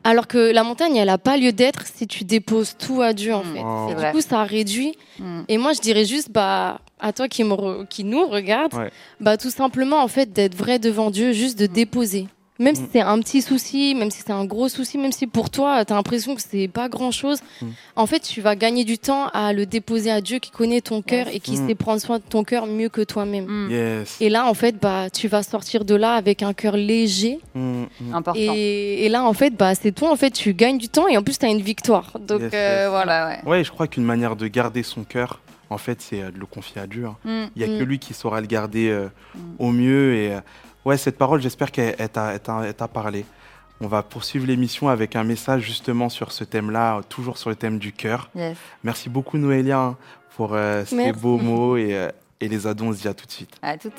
Alors 0.08 0.28
que 0.28 0.38
la 0.52 0.64
montagne, 0.64 0.96
elle 0.98 1.10
a 1.10 1.18
pas 1.18 1.36
lieu 1.36 1.52
d'être 1.52 1.88
si 1.88 2.06
tu 2.06 2.26
déposes 2.26 2.76
tout 2.78 3.02
à 3.02 3.12
Dieu 3.14 3.34
en 3.34 3.42
fait. 3.42 3.60
Wow. 3.64 3.90
Et 3.90 3.96
du 3.96 4.12
coup, 4.12 4.22
ça 4.22 4.44
réduit 4.44 4.94
Mm. 5.18 5.42
et 5.48 5.58
moi, 5.58 5.74
je 5.74 5.82
dirais 5.82 6.06
juste, 6.06 6.30
bah, 6.32 6.80
à 7.00 7.12
toi 7.14 7.28
qui, 7.28 7.44
me 7.44 7.54
re- 7.54 7.88
qui 7.88 8.04
nous 8.04 8.26
regarde, 8.28 8.74
Ouais. 8.74 8.92
bah 9.20 9.38
tout 9.38 9.50
simplement 9.50 10.02
en 10.02 10.08
fait 10.08 10.32
d'être 10.32 10.56
vrai 10.56 10.80
devant 10.80 11.12
Dieu, 11.12 11.32
juste 11.34 11.60
de 11.60 11.66
déposer. 11.66 12.28
Même 12.58 12.74
si 12.74 12.84
Mm. 12.84 12.88
c'est 12.94 13.02
un 13.02 13.20
petit 13.20 13.42
souci, 13.42 13.94
même 13.96 14.10
si 14.10 14.22
c'est 14.26 14.32
un 14.32 14.46
gros 14.46 14.70
souci, 14.70 14.98
même 14.98 15.12
si 15.12 15.28
pour 15.28 15.50
toi 15.50 15.84
tu 15.84 15.92
as 15.92 15.96
l'impression 15.98 16.36
que 16.36 16.42
c'est 16.42 16.70
pas 16.70 16.88
grand 16.88 17.12
chose, 17.12 17.40
Mm. 17.62 17.66
en 17.98 18.06
fait 18.06 18.22
tu 18.22 18.40
vas 18.40 18.56
gagner 18.56 18.86
du 18.86 18.98
temps 18.98 19.28
à 19.34 19.52
le 19.52 19.66
déposer 19.66 20.10
à 20.10 20.22
Dieu 20.22 20.40
qui 20.40 20.52
connaît 20.52 20.80
ton 20.80 21.02
cœur 21.02 21.28
et 21.28 21.42
qui 21.42 21.58
Mm. 21.58 21.68
sait 21.68 21.76
prendre 21.76 22.00
soin 22.00 22.20
de 22.20 22.24
ton 22.24 22.46
cœur 22.46 22.66
mieux 22.66 22.88
que 22.88 23.02
toi-même. 23.02 23.46
Mm. 23.46 23.72
Yes. 23.72 24.18
Et 24.22 24.30
là 24.30 24.46
en 24.48 24.54
fait 24.54 24.78
bah 24.82 25.10
tu 25.10 25.28
vas 25.28 25.44
sortir 25.44 25.84
de 25.84 25.96
là 25.96 26.14
avec 26.14 26.44
un 26.44 26.54
cœur 26.54 26.78
léger 26.78 27.40
Mm, 27.56 27.84
mm. 28.00 28.14
Important. 28.14 28.40
et, 28.56 29.06
et 29.06 29.10
là 29.10 29.26
en 29.26 29.34
fait 29.34 29.54
bah 29.58 29.76
c'est 29.76 29.92
toi 29.92 30.10
en 30.10 30.16
fait 30.16 30.32
tu 30.32 30.54
gagnes 30.54 30.78
du 30.78 30.88
temps 30.88 31.10
et 31.10 31.18
en 31.18 31.24
plus 31.24 31.38
tu 31.38 31.46
as 31.46 31.50
une 31.50 31.60
victoire. 31.62 32.14
Donc 32.22 32.40
Yes, 32.40 32.52
euh, 32.54 32.82
yes. 32.84 32.90
voilà. 32.90 33.28
ouais. 33.44 33.50
Ouais, 33.50 33.64
je 33.66 33.72
crois 33.72 33.88
qu'une 33.88 34.06
manière 34.06 34.38
de 34.38 34.48
garder 34.48 34.82
son 34.84 35.04
cœur, 35.04 35.42
en 35.70 35.78
fait, 35.78 36.02
c'est 36.02 36.22
euh, 36.22 36.32
de 36.32 36.38
le 36.40 36.46
confier 36.46 36.82
à 36.82 36.88
Dieu. 36.88 37.06
hein. 37.06 37.16
Mm. 37.24 37.50
Il 37.56 37.62
n'y 37.66 37.72
a 37.72 37.76
Mm. 37.76 37.80
que 37.80 37.84
lui 37.84 38.00
qui 38.00 38.14
saura 38.14 38.42
le 38.42 38.48
garder 38.48 38.90
euh, 38.90 39.08
Mm. 39.36 39.40
au 39.60 39.72
mieux. 39.72 40.14
Et 40.16 40.34
euh, 40.34 40.40
ouais, 40.86 40.98
cette 40.98 41.18
parole, 41.18 41.42
j'espère 41.42 41.72
qu'elle 41.72 41.96
elle 41.98 42.10
t'a 42.10 42.88
parlé. 42.88 43.26
On 43.82 43.88
va 43.88 44.04
poursuivre 44.04 44.46
l'émission 44.48 44.88
avec 44.88 45.16
un 45.18 45.24
message 45.26 45.64
justement 45.64 46.08
sur 46.10 46.32
ce 46.32 46.44
thème-là, 46.46 47.02
toujours 47.10 47.38
sur 47.38 47.50
le 47.50 47.56
thème 47.58 47.78
du 47.78 47.92
cœur. 47.92 48.30
Yes. 48.36 48.58
Merci 48.84 49.10
beaucoup 49.10 49.38
Noélia 49.38 49.80
hein, 49.80 49.98
pour 50.38 50.52
euh, 50.54 50.86
ces 50.86 50.96
Merci. 50.96 51.20
beaux 51.20 51.38
mots 51.50 51.76
et, 51.78 52.08
et 52.40 52.48
les 52.48 52.68
ados, 52.68 52.88
on 52.88 52.94
se 52.94 53.02
dit 53.02 53.08
à 53.10 53.14
tout 53.14 53.26
de 53.26 53.32
suite. 53.32 53.56
À 53.62 53.78
toutes. 53.78 53.92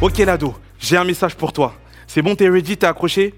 Ok 0.00 0.18
Lado, 0.18 0.54
j'ai 0.78 0.96
un 0.96 1.04
message 1.04 1.36
pour 1.36 1.52
toi. 1.52 1.74
C'est 2.06 2.22
bon, 2.22 2.34
t'es 2.34 2.48
ready, 2.48 2.76
t'es 2.76 2.86
accroché? 2.86 3.34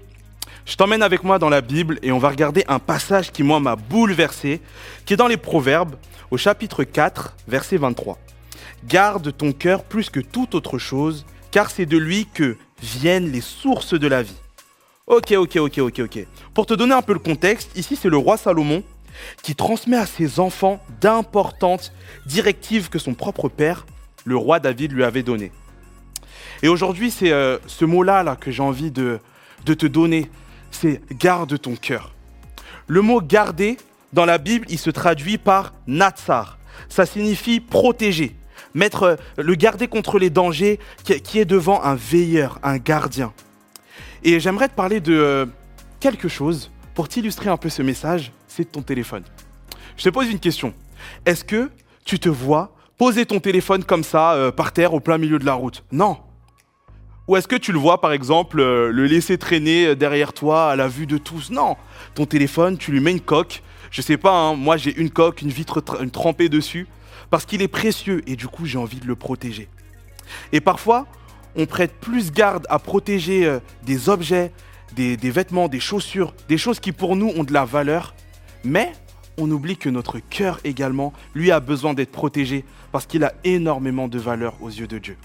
Je 0.65 0.75
t'emmène 0.77 1.03
avec 1.03 1.23
moi 1.23 1.37
dans 1.37 1.49
la 1.49 1.61
Bible 1.61 1.99
et 2.01 2.11
on 2.11 2.17
va 2.17 2.29
regarder 2.29 2.63
un 2.67 2.79
passage 2.79 3.31
qui 3.31 3.43
moi 3.43 3.59
m'a 3.59 3.75
bouleversé, 3.75 4.61
qui 5.05 5.13
est 5.13 5.17
dans 5.17 5.27
les 5.27 5.37
Proverbes, 5.37 5.95
au 6.31 6.37
chapitre 6.37 6.83
4, 6.83 7.35
verset 7.47 7.77
23. 7.77 8.17
Garde 8.87 9.31
ton 9.37 9.51
cœur 9.51 9.83
plus 9.83 10.09
que 10.09 10.19
toute 10.19 10.55
autre 10.55 10.79
chose, 10.79 11.27
car 11.51 11.69
c'est 11.69 11.85
de 11.85 11.97
lui 11.97 12.25
que 12.33 12.57
viennent 12.81 13.31
les 13.31 13.41
sources 13.41 13.93
de 13.93 14.07
la 14.07 14.23
vie. 14.23 14.37
Ok, 15.05 15.33
ok, 15.33 15.57
ok, 15.57 15.77
ok, 15.77 15.99
ok. 15.99 16.27
Pour 16.55 16.65
te 16.65 16.73
donner 16.73 16.95
un 16.95 17.03
peu 17.03 17.13
le 17.13 17.19
contexte, 17.19 17.77
ici 17.77 17.95
c'est 17.95 18.09
le 18.09 18.17
roi 18.17 18.35
Salomon 18.35 18.83
qui 19.43 19.53
transmet 19.53 19.97
à 19.97 20.07
ses 20.07 20.39
enfants 20.39 20.83
d'importantes 20.99 21.93
directives 22.25 22.89
que 22.89 22.97
son 22.97 23.13
propre 23.13 23.49
père, 23.49 23.85
le 24.25 24.35
roi 24.35 24.59
David, 24.59 24.93
lui 24.93 25.03
avait 25.03 25.21
données. 25.21 25.51
Et 26.63 26.67
aujourd'hui, 26.69 27.11
c'est 27.11 27.31
euh, 27.31 27.59
ce 27.67 27.85
mot-là 27.85 28.23
là, 28.23 28.35
que 28.35 28.49
j'ai 28.49 28.63
envie 28.63 28.89
de, 28.89 29.19
de 29.63 29.73
te 29.75 29.85
donner. 29.85 30.27
C'est 30.81 31.01
garde 31.17 31.57
ton 31.59 31.75
cœur. 31.75 32.13
Le 32.87 33.01
mot 33.01 33.21
garder, 33.21 33.77
dans 34.11 34.25
la 34.25 34.37
Bible, 34.37 34.65
il 34.69 34.77
se 34.77 34.89
traduit 34.89 35.37
par 35.37 35.73
natsar. 35.87 36.57
Ça 36.89 37.05
signifie 37.05 37.61
protéger, 37.61 38.35
mettre 38.73 39.17
le 39.37 39.55
garder 39.55 39.87
contre 39.87 40.19
les 40.19 40.29
dangers, 40.29 40.79
qui, 41.05 41.19
qui 41.21 41.39
est 41.39 41.45
devant 41.45 41.81
un 41.81 41.95
veilleur, 41.95 42.59
un 42.61 42.77
gardien. 42.77 43.33
Et 44.23 44.39
j'aimerais 44.41 44.67
te 44.67 44.73
parler 44.73 44.99
de 44.99 45.13
euh, 45.13 45.45
quelque 46.01 46.27
chose 46.27 46.71
pour 46.93 47.07
t'illustrer 47.07 47.49
un 47.49 47.57
peu 47.57 47.69
ce 47.69 47.81
message, 47.81 48.33
c'est 48.47 48.69
ton 48.69 48.81
téléphone. 48.81 49.23
Je 49.95 50.03
te 50.03 50.09
pose 50.09 50.29
une 50.29 50.39
question. 50.39 50.73
Est-ce 51.25 51.45
que 51.45 51.71
tu 52.03 52.19
te 52.19 52.27
vois 52.29 52.75
poser 52.97 53.25
ton 53.25 53.39
téléphone 53.39 53.85
comme 53.85 54.03
ça 54.03 54.33
euh, 54.33 54.51
par 54.51 54.73
terre 54.73 54.93
au 54.93 54.99
plein 54.99 55.17
milieu 55.17 55.39
de 55.39 55.45
la 55.45 55.53
route? 55.53 55.85
Non. 55.91 56.17
Ou 57.27 57.37
est-ce 57.37 57.47
que 57.47 57.55
tu 57.55 57.71
le 57.71 57.79
vois 57.79 58.01
par 58.01 58.11
exemple 58.11 58.59
euh, 58.59 58.91
le 58.91 59.07
laisser 59.07 59.39
traîner 59.39 59.87
euh, 59.87 59.95
derrière 59.95 60.31
toi 60.31 60.69
à 60.69 60.75
la 60.75 60.87
vue 60.87 61.07
de 61.07 61.17
tous? 61.17 61.49
Non. 61.49 61.75
Ton 62.13 62.27
téléphone, 62.27 62.77
tu 62.77 62.91
lui 62.91 62.99
mets 62.99 63.11
une 63.11 63.19
coque. 63.19 63.63
Je 63.89 64.03
sais 64.03 64.17
pas, 64.17 64.31
hein, 64.31 64.55
moi 64.55 64.77
j'ai 64.77 64.95
une 64.95 65.09
coque, 65.09 65.41
une 65.41 65.49
vitre 65.49 65.81
trempée 65.81 66.49
dessus 66.49 66.87
parce 67.31 67.45
qu'il 67.45 67.63
est 67.63 67.67
précieux 67.67 68.21
et 68.27 68.35
du 68.35 68.47
coup 68.47 68.67
j'ai 68.67 68.77
envie 68.77 68.99
de 68.99 69.07
le 69.07 69.15
protéger. 69.15 69.69
Et 70.51 70.61
parfois, 70.61 71.07
on 71.55 71.65
prête 71.65 71.93
plus 71.99 72.31
garde 72.31 72.67
à 72.69 72.77
protéger 72.77 73.45
euh, 73.45 73.59
des 73.83 74.07
objets, 74.07 74.51
des 74.95 75.17
vêtements, 75.17 75.67
des 75.67 75.79
chaussures, 75.79 76.33
des 76.47 76.59
choses 76.59 76.79
qui 76.79 76.91
pour 76.91 77.15
nous 77.15 77.31
ont 77.35 77.43
de 77.43 77.51
la 77.53 77.65
valeur, 77.65 78.13
mais 78.63 78.93
on 79.37 79.49
oublie 79.51 79.77
que 79.77 79.89
notre 79.89 80.19
cœur 80.19 80.59
également, 80.63 81.11
lui, 81.33 81.51
a 81.51 81.59
besoin 81.59 81.93
d'être 81.93 82.11
protégé 82.11 82.63
parce 82.91 83.05
qu'il 83.05 83.23
a 83.23 83.33
énormément 83.43 84.07
de 84.07 84.19
valeur 84.19 84.55
aux 84.61 84.69
yeux 84.69 84.87
de 84.87 84.99
Dieu. 84.99 85.17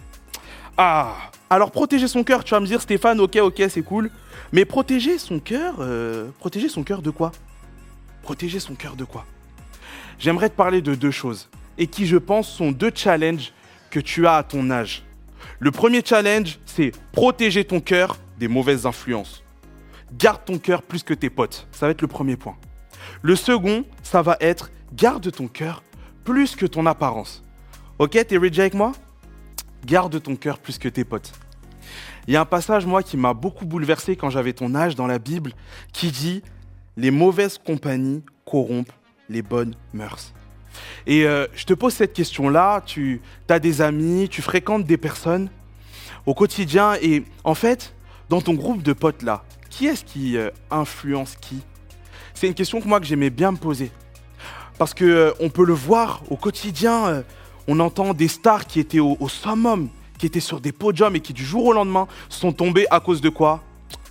Ah, 0.82 1.30
alors 1.50 1.72
protéger 1.72 2.08
son 2.08 2.25
cœur, 2.25 2.42
tu 2.42 2.52
vas 2.52 2.60
me 2.60 2.64
dire 2.64 2.80
Stéphane, 2.80 3.20
ok, 3.20 3.37
ok, 3.37 3.62
c'est 3.68 3.82
cool, 3.82 4.10
mais 4.50 4.64
protéger 4.64 5.18
son 5.18 5.38
cœur, 5.38 5.75
euh, 5.80 6.30
protéger 6.38 6.70
son 6.70 6.84
cœur 6.84 7.02
de 7.02 7.10
quoi? 7.10 7.32
Protéger 8.22 8.60
son 8.60 8.75
cœur 8.75 8.96
de 8.96 9.04
quoi? 9.04 9.26
J'aimerais 10.18 10.49
te 10.49 10.54
parler 10.54 10.80
de 10.80 10.94
deux 10.94 11.10
choses 11.10 11.50
et 11.76 11.87
qui, 11.87 12.06
je 12.06 12.16
pense, 12.16 12.49
sont 12.49 12.72
deux 12.72 12.90
challenges 12.94 13.52
que 13.90 14.00
tu 14.00 14.26
as 14.26 14.37
à 14.37 14.42
ton 14.42 14.70
âge. 14.70 15.02
Le 15.58 15.70
premier 15.70 16.00
challenge, 16.02 16.58
c'est 16.64 16.92
protéger 17.12 17.66
ton 17.66 17.82
cœur 17.82 18.16
des 18.38 18.49
mauvaises 18.49 18.87
influences. 18.87 19.44
Garde 20.16 20.46
ton 20.46 20.56
cœur 20.56 20.80
plus 20.80 21.02
que 21.02 21.12
tes 21.12 21.28
potes. 21.28 21.68
Ça 21.72 21.84
va 21.84 21.92
être 21.92 22.00
le 22.00 22.08
premier 22.08 22.37
point. 22.37 22.56
Le 23.20 23.37
second, 23.37 23.84
ça 24.02 24.22
va 24.22 24.38
être 24.40 24.70
garde 24.94 25.30
ton 25.30 25.46
cœur 25.46 25.82
plus 26.25 26.56
que 26.56 26.64
ton 26.64 26.87
apparence. 26.87 27.44
Ok, 27.99 28.12
t'es 28.26 28.38
ready 28.38 28.62
avec 28.62 28.72
moi? 28.72 28.92
Garde 29.84 30.22
ton 30.22 30.37
cœur 30.37 30.58
plus 30.58 30.78
que 30.78 30.88
tes 30.88 31.04
potes. 31.04 31.32
Il 32.28 32.34
y 32.34 32.37
a 32.37 32.40
un 32.40 32.46
passage, 32.46 32.87
moi, 32.87 33.02
qui 33.02 33.16
m'a 33.16 33.34
beaucoup 33.34 33.66
bouleversé 33.66 34.16
quand 34.16 34.30
j'avais 34.30 34.52
ton 34.52 34.75
âge 34.75 34.94
dans 34.94 35.06
la 35.06 35.18
Bible, 35.18 35.52
qui 35.92 36.10
dit 36.10 36.42
Les 36.96 37.10
mauvaises 37.10 37.58
compagnies 37.58 38.22
corrompent 38.44 38.92
les 39.28 39.42
bonnes 39.42 39.75
mœurs. 39.92 40.32
Et 41.06 41.25
euh, 41.25 41.46
je 41.54 41.64
te 41.64 41.75
pose 41.75 41.94
cette 41.94 42.12
question-là, 42.12 42.82
tu 42.84 43.20
as 43.49 43.58
des 43.58 43.80
amis, 43.80 44.28
tu 44.28 44.42
fréquentes 44.42 44.84
des 44.84 44.96
personnes 44.96 45.49
au 46.26 46.34
quotidien, 46.34 46.94
et 47.00 47.25
en 47.44 47.54
fait, 47.54 47.94
dans 48.28 48.40
ton 48.40 48.54
groupe 48.54 48.82
de 48.82 48.92
potes 48.92 49.22
là, 49.22 49.42
qui 49.70 49.87
est-ce 49.87 50.04
qui 50.04 50.37
euh, 50.37 50.50
influence 50.70 51.37
qui? 51.40 51.62
C'est 52.34 52.46
une 52.46 52.54
question 52.54 52.80
que 52.80 52.88
moi 52.88 53.00
que 53.00 53.06
j'aimais 53.06 53.30
bien 53.30 53.52
me 53.52 53.56
poser. 53.56 53.90
Parce 54.78 54.94
que 54.94 55.04
euh, 55.04 55.49
peut 55.49 55.64
le 55.64 55.75
voir 55.75 56.22
au 56.30 56.37
quotidien, 56.37 57.25
on 57.72 57.78
entend 57.78 58.14
des 58.14 58.26
stars 58.26 58.66
qui 58.66 58.80
étaient 58.80 58.98
au, 58.98 59.16
summum, 59.28 59.90
qui 60.18 60.26
étaient 60.26 60.40
sur 60.40 60.60
des 60.60 60.72
podiums 60.72 61.14
et 61.14 61.20
qui 61.20 61.32
du 61.32 61.44
jour 61.44 61.66
au 61.66 61.72
lendemain 61.72 62.08
sont 62.28 62.50
tombés 62.52 62.84
à 62.90 62.98
cause 62.98 63.20
de 63.20 63.28
quoi? 63.28 63.62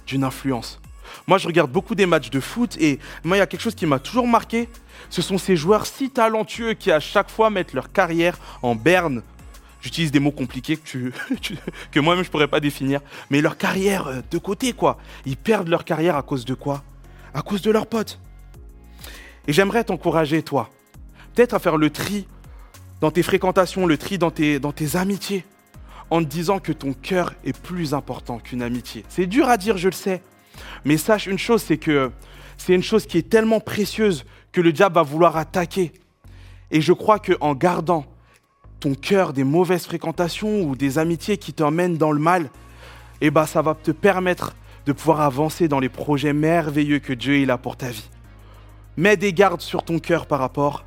D'une 0.08 0.24
influence. 0.24 0.80
Moi, 1.28 1.40
je 1.40 1.46
regarde 1.46 1.70
beaucoup 1.70 1.94
des 1.94 2.06
matchs 2.06 2.30
de 2.30 2.40
foot 2.40 2.78
et 2.80 3.00
moi, 3.26 3.36
il 3.36 3.40
y 3.42 3.44
a 3.44 3.48
quelque 3.48 3.60
chose 3.60 3.76
qui 3.76 3.86
m'a 3.86 4.00
toujours 4.00 4.28
marqué. 4.28 4.70
Ce 5.10 5.22
sont 5.22 5.38
ces 5.38 5.58
joueurs 5.58 5.86
si 5.88 6.10
talentueux 6.10 6.74
qui 6.74 6.90
à 6.90 7.02
chaque 7.02 7.30
fois 7.30 7.50
mettent 7.50 7.74
leur 7.74 7.92
carrière 7.92 8.38
en 8.62 8.76
berne. 8.76 9.24
J'utilise 9.82 10.14
des 10.14 10.22
mots 10.22 10.32
compliqués 10.32 10.78
que, 10.78 11.12
que 11.92 12.00
moi-même 12.00 12.24
je 12.24 12.30
pourrais 12.30 12.48
pas 12.48 12.62
définir, 12.62 13.02
mais 13.30 13.42
leur 13.42 13.58
carrière 13.58 14.08
euh, 14.08 14.22
de 14.32 14.38
côté 14.38 14.72
quoi. 14.72 15.00
Ils 15.26 15.36
perdent 15.36 15.68
leur 15.68 15.84
carrière 15.84 16.16
à 16.16 16.22
cause 16.22 16.46
de 16.46 16.54
quoi? 16.54 16.82
À 17.34 17.42
cause 17.42 17.62
de 17.62 17.72
leurs 17.72 17.88
potes. 17.88 18.22
Et 19.48 19.54
j'aimerais 19.54 19.84
t'encourager 19.84 20.44
toi, 20.44 20.70
peut-être 21.36 21.54
à 21.54 21.60
faire 21.60 21.76
le 21.76 21.90
tri 21.90 22.26
dans 23.02 23.12
tes 23.12 23.24
fréquentations, 23.24 23.86
le 23.86 23.98
tri 23.98 24.18
dans 24.18 24.32
tes, 24.32 24.60
dans 24.60 24.72
tes 24.72 24.96
amitiés, 24.96 25.46
en 26.10 26.20
te 26.20 26.26
disant 26.26 26.60
que 26.60 26.72
ton 26.72 26.94
cœur 26.94 27.34
est 27.46 27.58
plus 27.58 27.94
important 27.94 28.40
qu'une 28.40 28.62
amitié. 28.62 29.06
C'est 29.10 29.28
dur 29.28 29.48
à 29.48 29.58
dire, 29.58 29.78
je 29.78 29.88
le 29.88 29.94
sais, 29.94 30.22
mais 30.86 30.98
sache 30.98 31.28
une 31.28 31.38
chose, 31.38 31.62
c'est 31.62 31.78
que 31.78 32.12
c'est 32.58 32.74
une 32.74 32.84
chose 32.84 33.06
qui 33.06 33.18
est 33.18 33.30
tellement 33.30 33.60
précieuse 33.60 34.26
que 34.52 34.62
le 34.62 34.74
diable 34.74 34.96
va 34.96 35.04
vouloir 35.04 35.38
attaquer. 35.38 35.94
Et 36.72 36.82
je 36.82 36.94
crois 36.94 37.20
qu'en 37.20 37.56
gardant 37.56 38.06
ton 38.80 38.96
cœur 38.96 39.34
des 39.34 39.44
mauvaises 39.44 39.86
fréquentations 39.86 40.62
ou 40.62 40.76
des 40.76 40.98
amitiés 40.98 41.38
qui 41.38 41.54
t'emmènent 41.54 41.98
dans 41.98 42.12
le 42.12 42.20
mal, 42.20 42.50
eh 43.22 43.32
ben, 43.32 43.46
ça 43.46 43.62
va 43.62 43.76
te 43.76 43.92
permettre 43.92 44.56
de 44.86 44.94
pouvoir 44.94 45.22
avancer 45.22 45.68
dans 45.68 45.80
les 45.80 45.90
projets 45.90 46.34
merveilleux 46.34 47.00
que 47.00 47.14
Dieu 47.14 47.50
a 47.50 47.58
pour 47.58 47.76
ta 47.76 47.90
vie. 47.90 48.10
Mets 48.98 49.18
des 49.18 49.34
gardes 49.34 49.62
sur 49.62 49.84
ton 49.84 50.00
cœur 50.00 50.26
par 50.26 50.40
rapport 50.40 50.86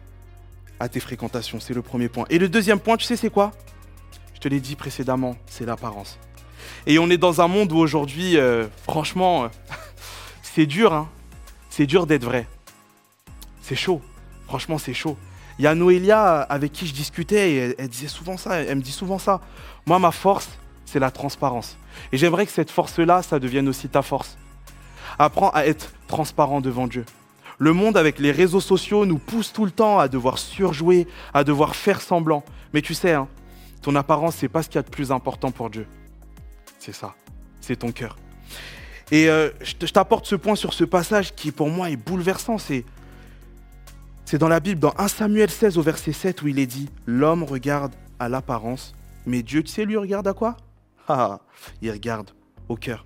à 0.83 0.89
tes 0.89 0.99
fréquentations, 0.99 1.61
c'est 1.61 1.75
le 1.75 1.83
premier 1.83 2.09
point. 2.09 2.25
Et 2.29 2.41
le 2.41 2.49
deuxième 2.49 2.81
point, 2.81 2.97
tu 2.97 3.05
sais 3.05 3.15
c'est 3.15 3.31
quoi? 3.31 3.53
Je 4.35 4.41
te 4.41 4.49
l'ai 4.49 4.59
dit 4.59 4.75
précédemment, 4.75 5.37
c'est 5.47 5.65
l'apparence. 5.65 6.19
Et 6.89 6.99
on 6.99 7.09
est 7.09 7.19
dans 7.19 7.41
un 7.41 7.47
monde 7.47 7.71
où 7.71 7.77
aujourd'hui, 7.77 8.37
euh, 8.37 8.67
franchement, 8.83 9.45
euh, 9.45 9.49
c'est 10.43 10.67
dur, 10.67 10.93
hein. 10.93 11.09
C'est 11.71 11.87
dur 11.87 12.07
d'être 12.07 12.25
vrai. 12.25 12.49
C'est 13.63 13.77
chaud. 13.77 14.03
Franchement, 14.49 14.77
c'est 14.77 14.93
chaud. 14.93 15.17
Il 15.61 15.65
y 15.65 15.69
a 15.69 15.75
Noélia 15.77 16.41
euh, 16.41 16.47
avec 16.49 16.73
qui 16.73 16.89
je 16.89 16.95
discutais 16.95 17.53
et 17.53 17.57
elle, 17.59 17.75
elle 17.79 17.89
disait 17.89 18.09
souvent 18.09 18.37
ça, 18.37 18.57
elle 18.57 18.77
me 18.77 18.83
dit 18.83 18.91
souvent 18.91 19.21
ça. 19.21 19.41
Moi, 19.87 20.01
ma 20.01 20.11
force, 20.11 20.51
c'est 20.85 20.99
la 20.99 21.13
transparence. 21.13 21.77
Et 22.11 22.19
j'aimerais 22.19 22.45
que 22.45 22.53
cette 22.53 22.73
force-là, 22.73 23.23
ça 23.23 23.39
devienne 23.39 23.69
aussi 23.69 23.89
ta 23.89 24.03
force. 24.03 24.37
Apprends 25.17 25.51
à 25.51 25.65
être 25.65 25.93
transparent 26.09 26.61
devant 26.61 26.89
Dieu. 26.89 27.05
Le 27.63 27.73
monde 27.73 27.97
avec 27.97 28.19
les 28.19 28.33
réseaux 28.33 28.61
sociaux 28.61 29.07
nous 29.07 29.19
pousse 29.19 29.53
tout 29.53 29.65
le 29.65 29.71
temps 29.71 30.01
à 30.01 30.09
devoir 30.09 30.37
surjouer, 30.39 31.07
à 31.33 31.45
devoir 31.45 31.77
faire 31.77 32.01
semblant. 32.01 32.43
Mais 32.75 32.83
tu 32.83 32.93
sais, 32.93 33.13
hein, 33.13 33.29
ton 33.83 33.95
apparence, 33.95 34.35
c'est 34.35 34.49
pas 34.49 34.65
ce 34.65 34.69
qu'il 34.69 34.77
y 34.77 34.79
a 34.81 34.83
de 34.83 34.91
plus 34.91 35.13
important 35.13 35.53
pour 35.53 35.71
Dieu. 35.71 35.87
C'est 36.81 36.91
ça, 36.93 37.15
c'est 37.61 37.77
ton 37.77 37.93
cœur. 37.93 38.17
Et 39.13 39.29
euh, 39.29 39.51
je 39.61 39.75
te- 39.77 39.87
je 39.87 39.93
t'apporte 39.93 40.27
ce 40.27 40.35
point 40.35 40.57
sur 40.57 40.73
ce 40.73 40.83
passage 40.83 41.37
qui 41.37 41.53
pour 41.53 41.69
moi 41.71 41.89
est 41.89 41.95
bouleversant. 41.97 42.59
C'est 42.59 42.85
dans 44.39 44.49
la 44.49 44.59
Bible, 44.59 44.81
dans 44.81 44.95
1 44.99 45.07
Samuel 45.07 45.49
16 45.49 45.79
au 45.79 45.83
verset 45.83 46.13
7, 46.13 46.43
où 46.43 46.49
il 46.49 46.59
est 46.59 46.67
dit 46.67 46.89
L'homme 47.07 47.45
regarde 47.45 47.93
à 48.19 48.29
l'apparence, 48.29 48.93
mais 49.25 49.45
Dieu, 49.45 49.63
tu 49.63 49.71
sais, 49.71 49.85
lui 49.85 49.97
regarde 49.99 50.27
à 50.27 50.33
quoi? 50.35 50.57
Ah, 51.09 51.39
il 51.81 51.93
regarde 51.93 52.31
au 52.69 52.75
cœur. 52.75 53.05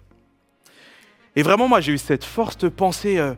Et 1.34 1.42
vraiment, 1.42 1.68
moi, 1.68 1.80
j'ai 1.82 1.92
eu 1.92 1.98
cette 1.98 2.24
forte 2.24 2.70
pensée. 2.70 3.18
euh, 3.18 3.34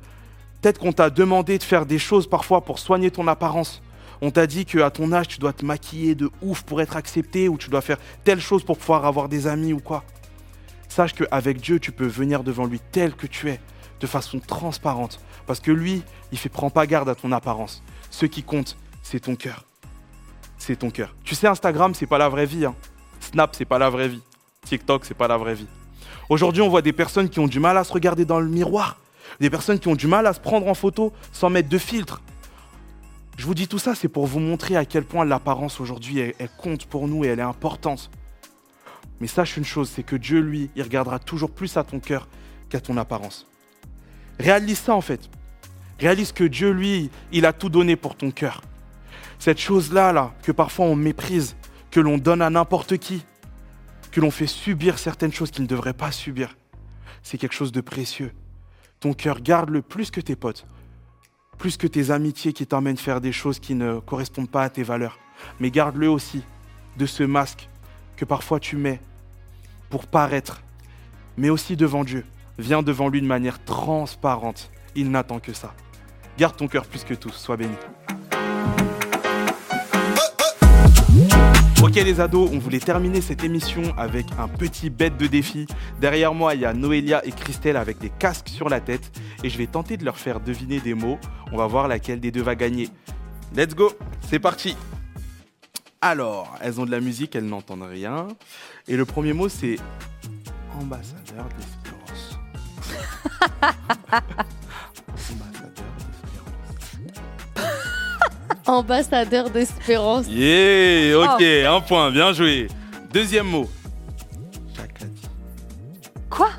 Peut-être 0.61 0.79
qu'on 0.79 0.93
t'a 0.93 1.11
demandé 1.11 1.59
de 1.59 1.62
faire 1.62 1.87
des 1.87 1.99
choses 1.99 2.29
parfois 2.29 2.62
pour 2.62 2.79
soigner 2.79 3.11
ton 3.11 3.29
apparence. 3.29 3.83
On 4.21 4.31
t'a 4.31 4.47
dit 4.47 4.65
qu'à 4.65 4.91
ton 4.91 5.12
âge, 5.12 5.29
tu 5.29 5.38
dois 5.38 5.53
te 5.53 5.65
maquiller 5.65 6.15
de 6.17 6.31
ouf 6.43 6.62
pour 6.62 6.81
être 6.81 6.97
accepté 6.97 7.49
ou 7.49 7.57
tu 7.57 7.71
dois 7.71 7.81
faire 7.81 7.99
telle 8.25 8.41
chose 8.41 8.65
pour 8.65 8.77
pouvoir 8.79 9.07
avoir 9.07 9.29
des 9.29 9.47
amis 9.47 9.73
ou 9.73 9.79
quoi. 9.79 10.03
Sache 10.88 11.15
qu'avec 11.15 11.61
Dieu, 11.61 11.79
tu 11.79 11.93
peux 11.93 12.07
venir 12.07 12.43
devant 12.43 12.67
lui 12.67 12.81
tel 12.91 13.15
que 13.15 13.27
tu 13.27 13.50
es, 13.50 13.61
de 14.00 14.07
façon 14.07 14.41
transparente. 14.41 15.21
Parce 15.47 15.61
que 15.61 15.71
lui, 15.71 16.03
il 16.33 16.38
fait 16.38 16.49
prends 16.49 16.71
pas 16.71 16.87
garde 16.87 17.09
à 17.09 17.15
ton 17.15 17.31
apparence. 17.31 17.83
Ce 18.11 18.27
qui 18.27 18.43
compte, 18.43 18.77
c'est 19.03 19.21
ton 19.21 19.37
cœur. 19.37 19.65
C'est 20.57 20.77
ton 20.77 20.91
cœur. 20.91 21.15
Tu 21.23 21.37
sais, 21.37 21.47
Instagram, 21.47 21.95
c'est 21.95 22.07
pas 22.07 22.19
la 22.19 22.29
vraie 22.29 22.47
vie. 22.47 22.65
hein. 22.65 22.75
Snap, 23.21 23.55
c'est 23.55 23.65
pas 23.65 23.79
la 23.79 23.91
vraie 23.91 24.09
vie. 24.09 24.23
TikTok, 24.67 25.05
c'est 25.05 25.15
pas 25.15 25.29
la 25.29 25.37
vraie 25.37 25.55
vie. 25.55 25.69
Aujourd'hui, 26.29 26.62
on 26.62 26.69
voit 26.69 26.83
des 26.83 26.93
personnes 26.93 27.29
qui 27.29 27.38
ont 27.38 27.47
du 27.47 27.61
mal 27.61 27.79
à 27.79 27.85
se 27.85 27.93
regarder 27.93 28.25
dans 28.25 28.41
le 28.41 28.49
miroir. 28.49 28.97
Des 29.40 29.50
personnes 29.50 29.78
qui 29.78 29.88
ont 29.88 29.94
du 29.94 30.06
mal 30.06 30.26
à 30.26 30.32
se 30.32 30.40
prendre 30.40 30.66
en 30.66 30.75
photo 30.75 31.12
sans 31.32 31.50
mettre 31.50 31.68
de 31.68 31.78
filtre. 31.78 32.23
Je 33.37 33.47
vous 33.47 33.54
dis 33.54 33.68
tout 33.68 33.78
ça, 33.78 33.94
c'est 33.94 34.08
pour 34.08 34.26
vous 34.26 34.40
montrer 34.40 34.76
à 34.76 34.85
quel 34.85 35.04
point 35.04 35.25
l'apparence 35.25 35.80
aujourd'hui, 35.80 36.18
elle, 36.18 36.50
compte 36.58 36.87
pour 36.87 37.06
nous 37.06 37.25
et 37.25 37.28
elle 37.28 37.38
est 37.38 37.42
importante. 37.42 38.11
Mais 39.20 39.28
sache 39.28 39.56
une 39.56 39.64
chose, 39.64 39.88
c'est 39.88 40.02
que 40.02 40.16
Dieu, 40.16 40.40
lui, 40.40 40.70
il 40.75 40.82
regardera 40.82 41.20
toujours 41.20 41.50
plus 41.50 41.76
à 41.76 41.85
ton 41.85 42.00
cœur 42.00 42.26
qu'à 42.68 42.80
ton 42.80 42.97
apparence. 42.97 43.47
Réalise 44.40 44.78
ça 44.78 44.94
en 44.94 45.00
fait. 45.00 45.30
Réalise 46.00 46.32
que 46.32 46.44
Dieu, 46.44 46.70
lui, 46.70 47.11
il 47.32 47.47
a 47.47 47.52
tout 47.52 47.68
donné 47.68 47.97
pour 47.97 48.16
ton 48.16 48.30
cœur. 48.30 48.62
Cette 49.38 49.58
chose-là, 49.58 50.12
là, 50.12 50.35
que 50.42 50.50
parfois 50.50 50.87
on 50.87 50.97
méprise, 50.97 51.56
que 51.90 52.00
l'on 52.00 52.18
donne 52.18 52.42
à 52.42 52.50
n'importe 52.50 52.99
qui, 52.99 53.25
que 54.11 54.20
l'on 54.20 54.30
fait 54.30 54.47
subir 54.47 54.99
certaines 54.99 55.32
choses 55.32 55.50
qu'il 55.50 55.62
ne 55.62 55.68
devrait 55.68 55.92
pas 55.92 56.11
subir, 56.11 56.56
c'est 57.23 57.38
quelque 57.38 57.54
chose 57.54 57.73
de 57.73 57.80
précieux. 57.80 58.32
Ton 59.00 59.12
cœur, 59.12 59.40
garde-le 59.40 59.83
plus 59.83 60.11
que 60.11 60.21
tes 60.21 60.37
potes, 60.37 60.67
plus 61.57 61.76
que 61.76 61.87
tes 61.87 62.11
amitiés 62.11 62.52
qui 62.52 62.67
t'emmènent 62.67 62.97
faire 62.97 63.21
des 63.21 63.33
choses 63.33 63.59
qui 63.59 63.75
ne 63.75 64.00
correspondent 64.00 64.50
pas 64.50 64.64
à 64.64 64.71
tes 64.71 64.83
valeurs. 64.83 65.19
Mais 65.61 65.71
garde-le 65.71 66.11
aussi 66.11 66.43
de 66.97 67.07
ce 67.07 67.23
masque 67.23 67.69
que 68.17 68.25
parfois 68.25 68.59
tu 68.59 68.76
mets 68.76 69.00
pour 69.88 70.07
paraître, 70.07 70.62
mais 71.37 71.50
aussi 71.50 71.76
devant 71.76 72.05
Dieu. 72.05 72.25
Viens 72.59 72.83
devant 72.83 73.09
lui 73.09 73.21
de 73.21 73.26
manière 73.26 73.64
transparente. 73.64 74.71
Il 74.97 75.11
n'attend 75.12 75.38
que 75.38 75.52
ça. 75.52 75.75
Garde 76.37 76.57
ton 76.57 76.67
cœur 76.67 76.87
plus 76.87 77.05
que 77.05 77.14
tout. 77.14 77.31
Sois 77.31 77.57
béni. 77.57 77.75
Ok 81.80 81.94
les 81.94 82.20
ados, 82.20 82.50
on 82.52 82.58
voulait 82.58 82.80
terminer 82.80 83.20
cette 83.20 83.44
émission 83.44 83.82
avec 83.97 84.26
un 84.37 84.49
petit 84.49 84.90
bête 84.90 85.16
de 85.16 85.28
défi. 85.28 85.64
Derrière 86.00 86.35
moi, 86.35 86.56
il 86.56 86.62
y 86.62 86.64
a 86.64 86.75
Noélia 86.75 87.25
et 87.25 87.30
Christelle 87.30 87.76
avec 87.76 87.99
des 87.99 88.11
casques 88.11 88.49
sur 88.49 88.68
la 88.68 88.80
tête 88.80 89.12
et 89.44 89.49
je 89.49 89.56
vais 89.56 89.68
tenter 89.68 89.97
de 89.97 90.04
leur 90.04 90.18
faire 90.18 90.40
deviner 90.40 90.80
des 90.80 90.94
mots. 90.94 91.20
On 91.52 91.56
va 91.56 91.68
voir 91.68 91.87
laquelle 91.87 92.18
des 92.18 92.32
deux 92.32 92.42
va 92.42 92.56
gagner. 92.56 92.88
Let's 93.54 93.76
go, 93.76 93.92
c'est 94.28 94.40
parti. 94.40 94.76
Alors, 96.00 96.52
elles 96.61 96.80
ont 96.80 96.85
de 96.85 96.90
la 96.90 96.99
musique, 96.99 97.37
elles 97.37 97.47
n'entendent 97.47 97.88
rien. 97.88 98.26
Et 98.88 98.97
le 98.97 99.04
premier 99.04 99.32
mot, 99.32 99.49
c'est 99.49 99.76
ambassadeur 100.80 101.47
d'espérance. 101.56 102.40
Ambassadeur 108.69 109.49
d'espérance. 109.50 110.26
Yeah, 110.28 111.17
ok, 111.19 111.43
un 111.43 111.81
point, 111.81 112.11
bien 112.11 112.33
joué. 112.35 112.69
Deuxième 113.13 113.47
mot. 113.47 113.69
Jacadi. 114.76 115.23
Quoi? 116.28 116.50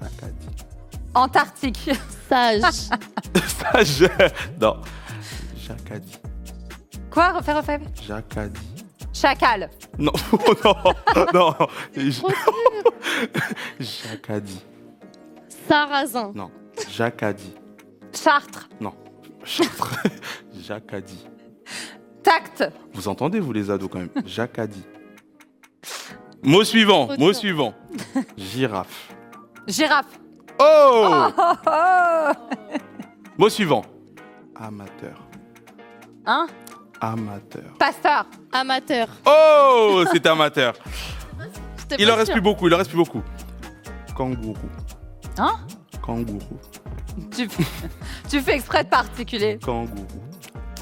Jacadi. 0.00 0.46
Antarctique. 1.14 1.90
Sage. 2.28 2.60
Sage. 3.72 4.10
Non. 4.60 4.78
Jacadi. 5.56 6.18
Quoi? 7.08 7.32
Refais, 7.32 7.52
refais. 7.52 7.80
Jacadi. 8.06 8.60
Chacal. 9.12 9.70
Non, 9.98 10.12
non, 10.64 10.74
non. 11.34 11.54
Jacadi. 13.80 14.60
Sarrasin. 15.68 16.32
Non. 16.34 16.50
Jacadi. 16.90 17.54
Chartres. 18.12 18.68
Non. 18.80 18.92
Chartres. 19.44 19.94
Jacadi. 20.68 21.26
Tact. 22.22 22.62
Vous 22.92 23.08
entendez, 23.08 23.40
vous 23.40 23.54
les 23.54 23.70
ados, 23.70 23.88
quand 23.90 24.00
même? 24.00 24.10
Jacadi. 24.26 24.84
Mot 26.42 26.62
suivant, 26.62 27.08
mot 27.18 27.32
suivant. 27.32 27.72
Girafe. 28.36 29.14
Girafe. 29.66 30.20
Oh 30.58 31.30
Oh, 31.38 31.52
oh. 31.66 32.32
Mot 33.38 33.48
suivant. 33.48 33.82
Amateur. 34.54 35.18
Hein? 36.26 36.46
Amateur. 37.00 37.72
Pasteur. 37.78 38.26
Amateur. 38.52 39.08
Oh 39.24 40.04
C'est 40.12 40.26
amateur. 40.26 40.74
Il 41.98 42.10
en 42.12 42.16
reste 42.16 42.32
plus 42.32 42.42
beaucoup, 42.42 42.66
il 42.66 42.74
en 42.74 42.76
reste 42.76 42.90
plus 42.90 42.98
beaucoup. 42.98 43.22
Kangourou. 44.14 44.54
Hein? 45.38 45.60
Kangourou. 46.02 46.58
tu, 47.34 47.48
tu 48.28 48.40
fais 48.42 48.56
exprès 48.56 48.84
de 48.84 48.90
particulier. 48.90 49.58
Kangourou. 49.64 50.28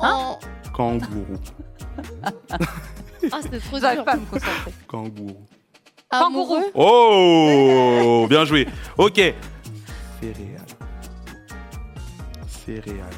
En- 0.01 0.39
Kangourou. 0.73 1.37
Ah, 3.33 3.39
c'était 3.43 3.59
trop 3.59 3.79
dur. 3.81 4.05
pas 4.05 4.13
à 4.13 4.17
me 4.17 4.27
concentrer. 4.27 4.73
Kangourou. 4.87 5.45
Amoureux. 6.11 6.65
Oh 6.75 8.27
Bien 8.29 8.45
joué. 8.45 8.69
Ok. 8.97 9.15
Céréales. 10.21 10.67
Céréales. 12.47 13.09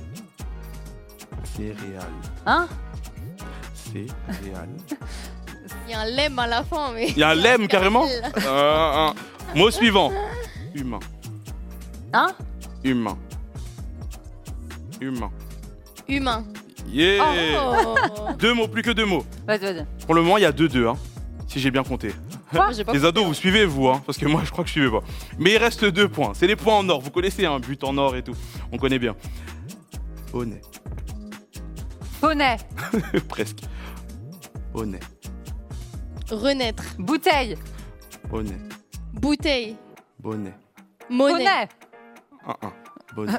Céréales. 1.44 2.04
Hein 2.46 2.68
Céréales. 3.74 4.68
Il 5.86 5.90
y 5.90 5.94
a 5.94 6.00
un 6.00 6.06
lemme 6.06 6.38
à 6.38 6.46
la 6.46 6.62
fin, 6.64 6.92
mais. 6.94 7.08
Il 7.10 7.18
y 7.18 7.22
a 7.22 7.30
un 7.30 7.34
lemme 7.34 7.68
carrément 7.68 8.06
Euh, 8.46 9.08
un. 9.10 9.14
Mot 9.54 9.70
suivant. 9.70 10.10
Humain. 10.74 11.00
Hein 12.14 12.28
Humain. 12.84 13.18
Humain. 15.00 15.30
Humain. 16.08 16.44
Yeah 16.92 17.22
Oh. 17.57 17.94
Deux 18.38 18.55
mots, 18.55 18.68
plus 18.68 18.83
que 18.83 18.90
deux 18.90 19.05
mots. 19.05 19.24
Vas-y, 19.46 19.61
vas-y. 19.61 19.87
Pour 20.07 20.14
le 20.14 20.22
moment, 20.22 20.37
il 20.38 20.42
y 20.42 20.46
a 20.46 20.53
deux 20.53 20.68
deux, 20.68 20.87
hein, 20.87 20.96
si 21.46 21.61
j'ai 21.61 21.70
bien 21.70 21.83
compté. 21.83 22.12
J'ai 22.72 22.83
pas 22.85 22.92
Les 22.94 23.05
ados, 23.05 23.27
vous 23.27 23.35
suivez, 23.35 23.66
vous, 23.66 23.88
hein, 23.88 24.03
parce 24.07 24.16
que 24.16 24.24
moi, 24.27 24.40
je 24.44 24.51
crois 24.51 24.64
que 24.64 24.68
je 24.68 24.72
suivais 24.72 24.90
pas. 24.90 25.03
Mais 25.38 25.53
il 25.53 25.59
reste 25.59 25.85
deux 25.85 26.09
points. 26.09 26.33
C'est 26.35 26.46
les 26.46 26.57
points 26.57 26.77
en 26.77 26.88
or. 26.88 27.01
Vous 27.03 27.11
connaissez 27.11 27.44
un 27.44 27.61
but 27.61 27.85
en 27.85 27.96
or 27.98 28.16
et 28.16 28.22
tout. 28.22 28.35
On 28.72 28.79
connaît 28.79 28.98
bien. 28.98 29.14
Honnête. 30.33 30.64
Poney. 32.20 32.57
Presque. 33.29 33.61
Honnête. 34.74 35.07
Renaître. 36.31 36.85
Bouteille. 36.98 37.57
Honnête. 38.33 38.74
Bouteille. 39.12 39.77
Bonnet. 40.18 40.55
Monnaie. 41.11 41.44
Poney. 41.44 41.68
Un, 42.46 42.66
un. 42.66 42.72
Bonnet. 43.14 43.33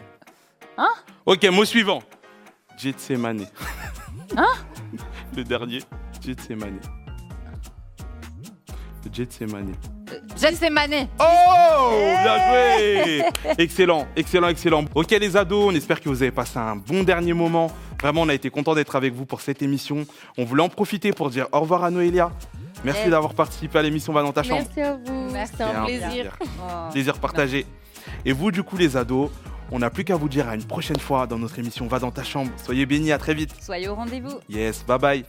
Hein 0.78 0.90
Ok, 1.26 1.44
mot 1.52 1.66
suivant. 1.66 2.02
Getsemane. 2.80 3.46
Hein 4.38 4.46
Le 5.36 5.44
dernier. 5.44 5.82
Getsemane. 6.24 6.80
Getsemane. 9.12 9.74
Gethsemane. 10.38 11.08
Oh 11.20 11.92
Bien 12.24 12.38
joué 12.48 13.24
Excellent, 13.58 14.08
excellent, 14.16 14.48
excellent. 14.48 14.86
Ok 14.96 15.12
les 15.12 15.36
ados, 15.36 15.66
on 15.72 15.76
espère 15.76 16.00
que 16.00 16.10
vous 16.10 16.22
avez 16.22 16.32
passé 16.32 16.58
un 16.58 16.76
bon 16.76 17.04
dernier 17.04 17.34
moment. 17.34 17.72
Vraiment, 18.02 18.22
on 18.22 18.30
a 18.30 18.34
été 18.34 18.50
content 18.50 18.76
d'être 18.76 18.96
avec 18.96 19.14
vous 19.14 19.26
pour 19.26 19.42
cette 19.42 19.62
émission. 19.62 20.06
On 20.38 20.46
voulait 20.46 20.64
en 20.64 20.70
profiter 20.70 21.12
pour 21.12 21.30
dire 21.30 21.48
au 21.52 21.60
revoir 21.60 21.84
à 21.84 21.92
Noélia. 21.92 22.32
Merci 22.86 23.10
d'avoir 23.10 23.34
participé 23.34 23.78
à 23.80 23.82
l'émission 23.82 24.14
Va 24.14 24.24
dans 24.24 24.32
ta 24.32 24.44
chambre. 24.44 24.62
Merci 24.62 24.82
à 24.82 24.94
vous. 24.94 25.32
Merci. 25.32 25.52
C'était 25.52 25.64
un 25.64 25.84
plaisir. 25.84 26.38
Oh. 26.42 26.92
Plaisir 26.92 27.18
partagé. 27.20 27.66
Et 28.24 28.32
vous, 28.32 28.52
du 28.52 28.64
coup, 28.64 28.78
les 28.78 28.96
ados, 28.96 29.30
on 29.72 29.80
n'a 29.80 29.90
plus 29.90 30.04
qu'à 30.04 30.16
vous 30.16 30.30
dire 30.30 30.48
à 30.48 30.56
une 30.56 30.64
prochaine 30.64 31.00
fois 31.00 31.28
dans 31.28 31.38
notre 31.38 31.60
émission 31.60 31.88
Va 31.88 32.00
dans 32.00 32.12
ta 32.12 32.24
chambre. 32.24 32.52
Soyez 32.64 32.86
bénis, 32.86 33.12
à 33.12 33.18
très 33.18 33.34
vite. 33.34 33.54
Soyez 33.62 33.88
au 33.88 33.96
rendez-vous. 33.96 34.40
Yes, 34.50 34.84
bye 34.86 35.00
bye. 35.00 35.26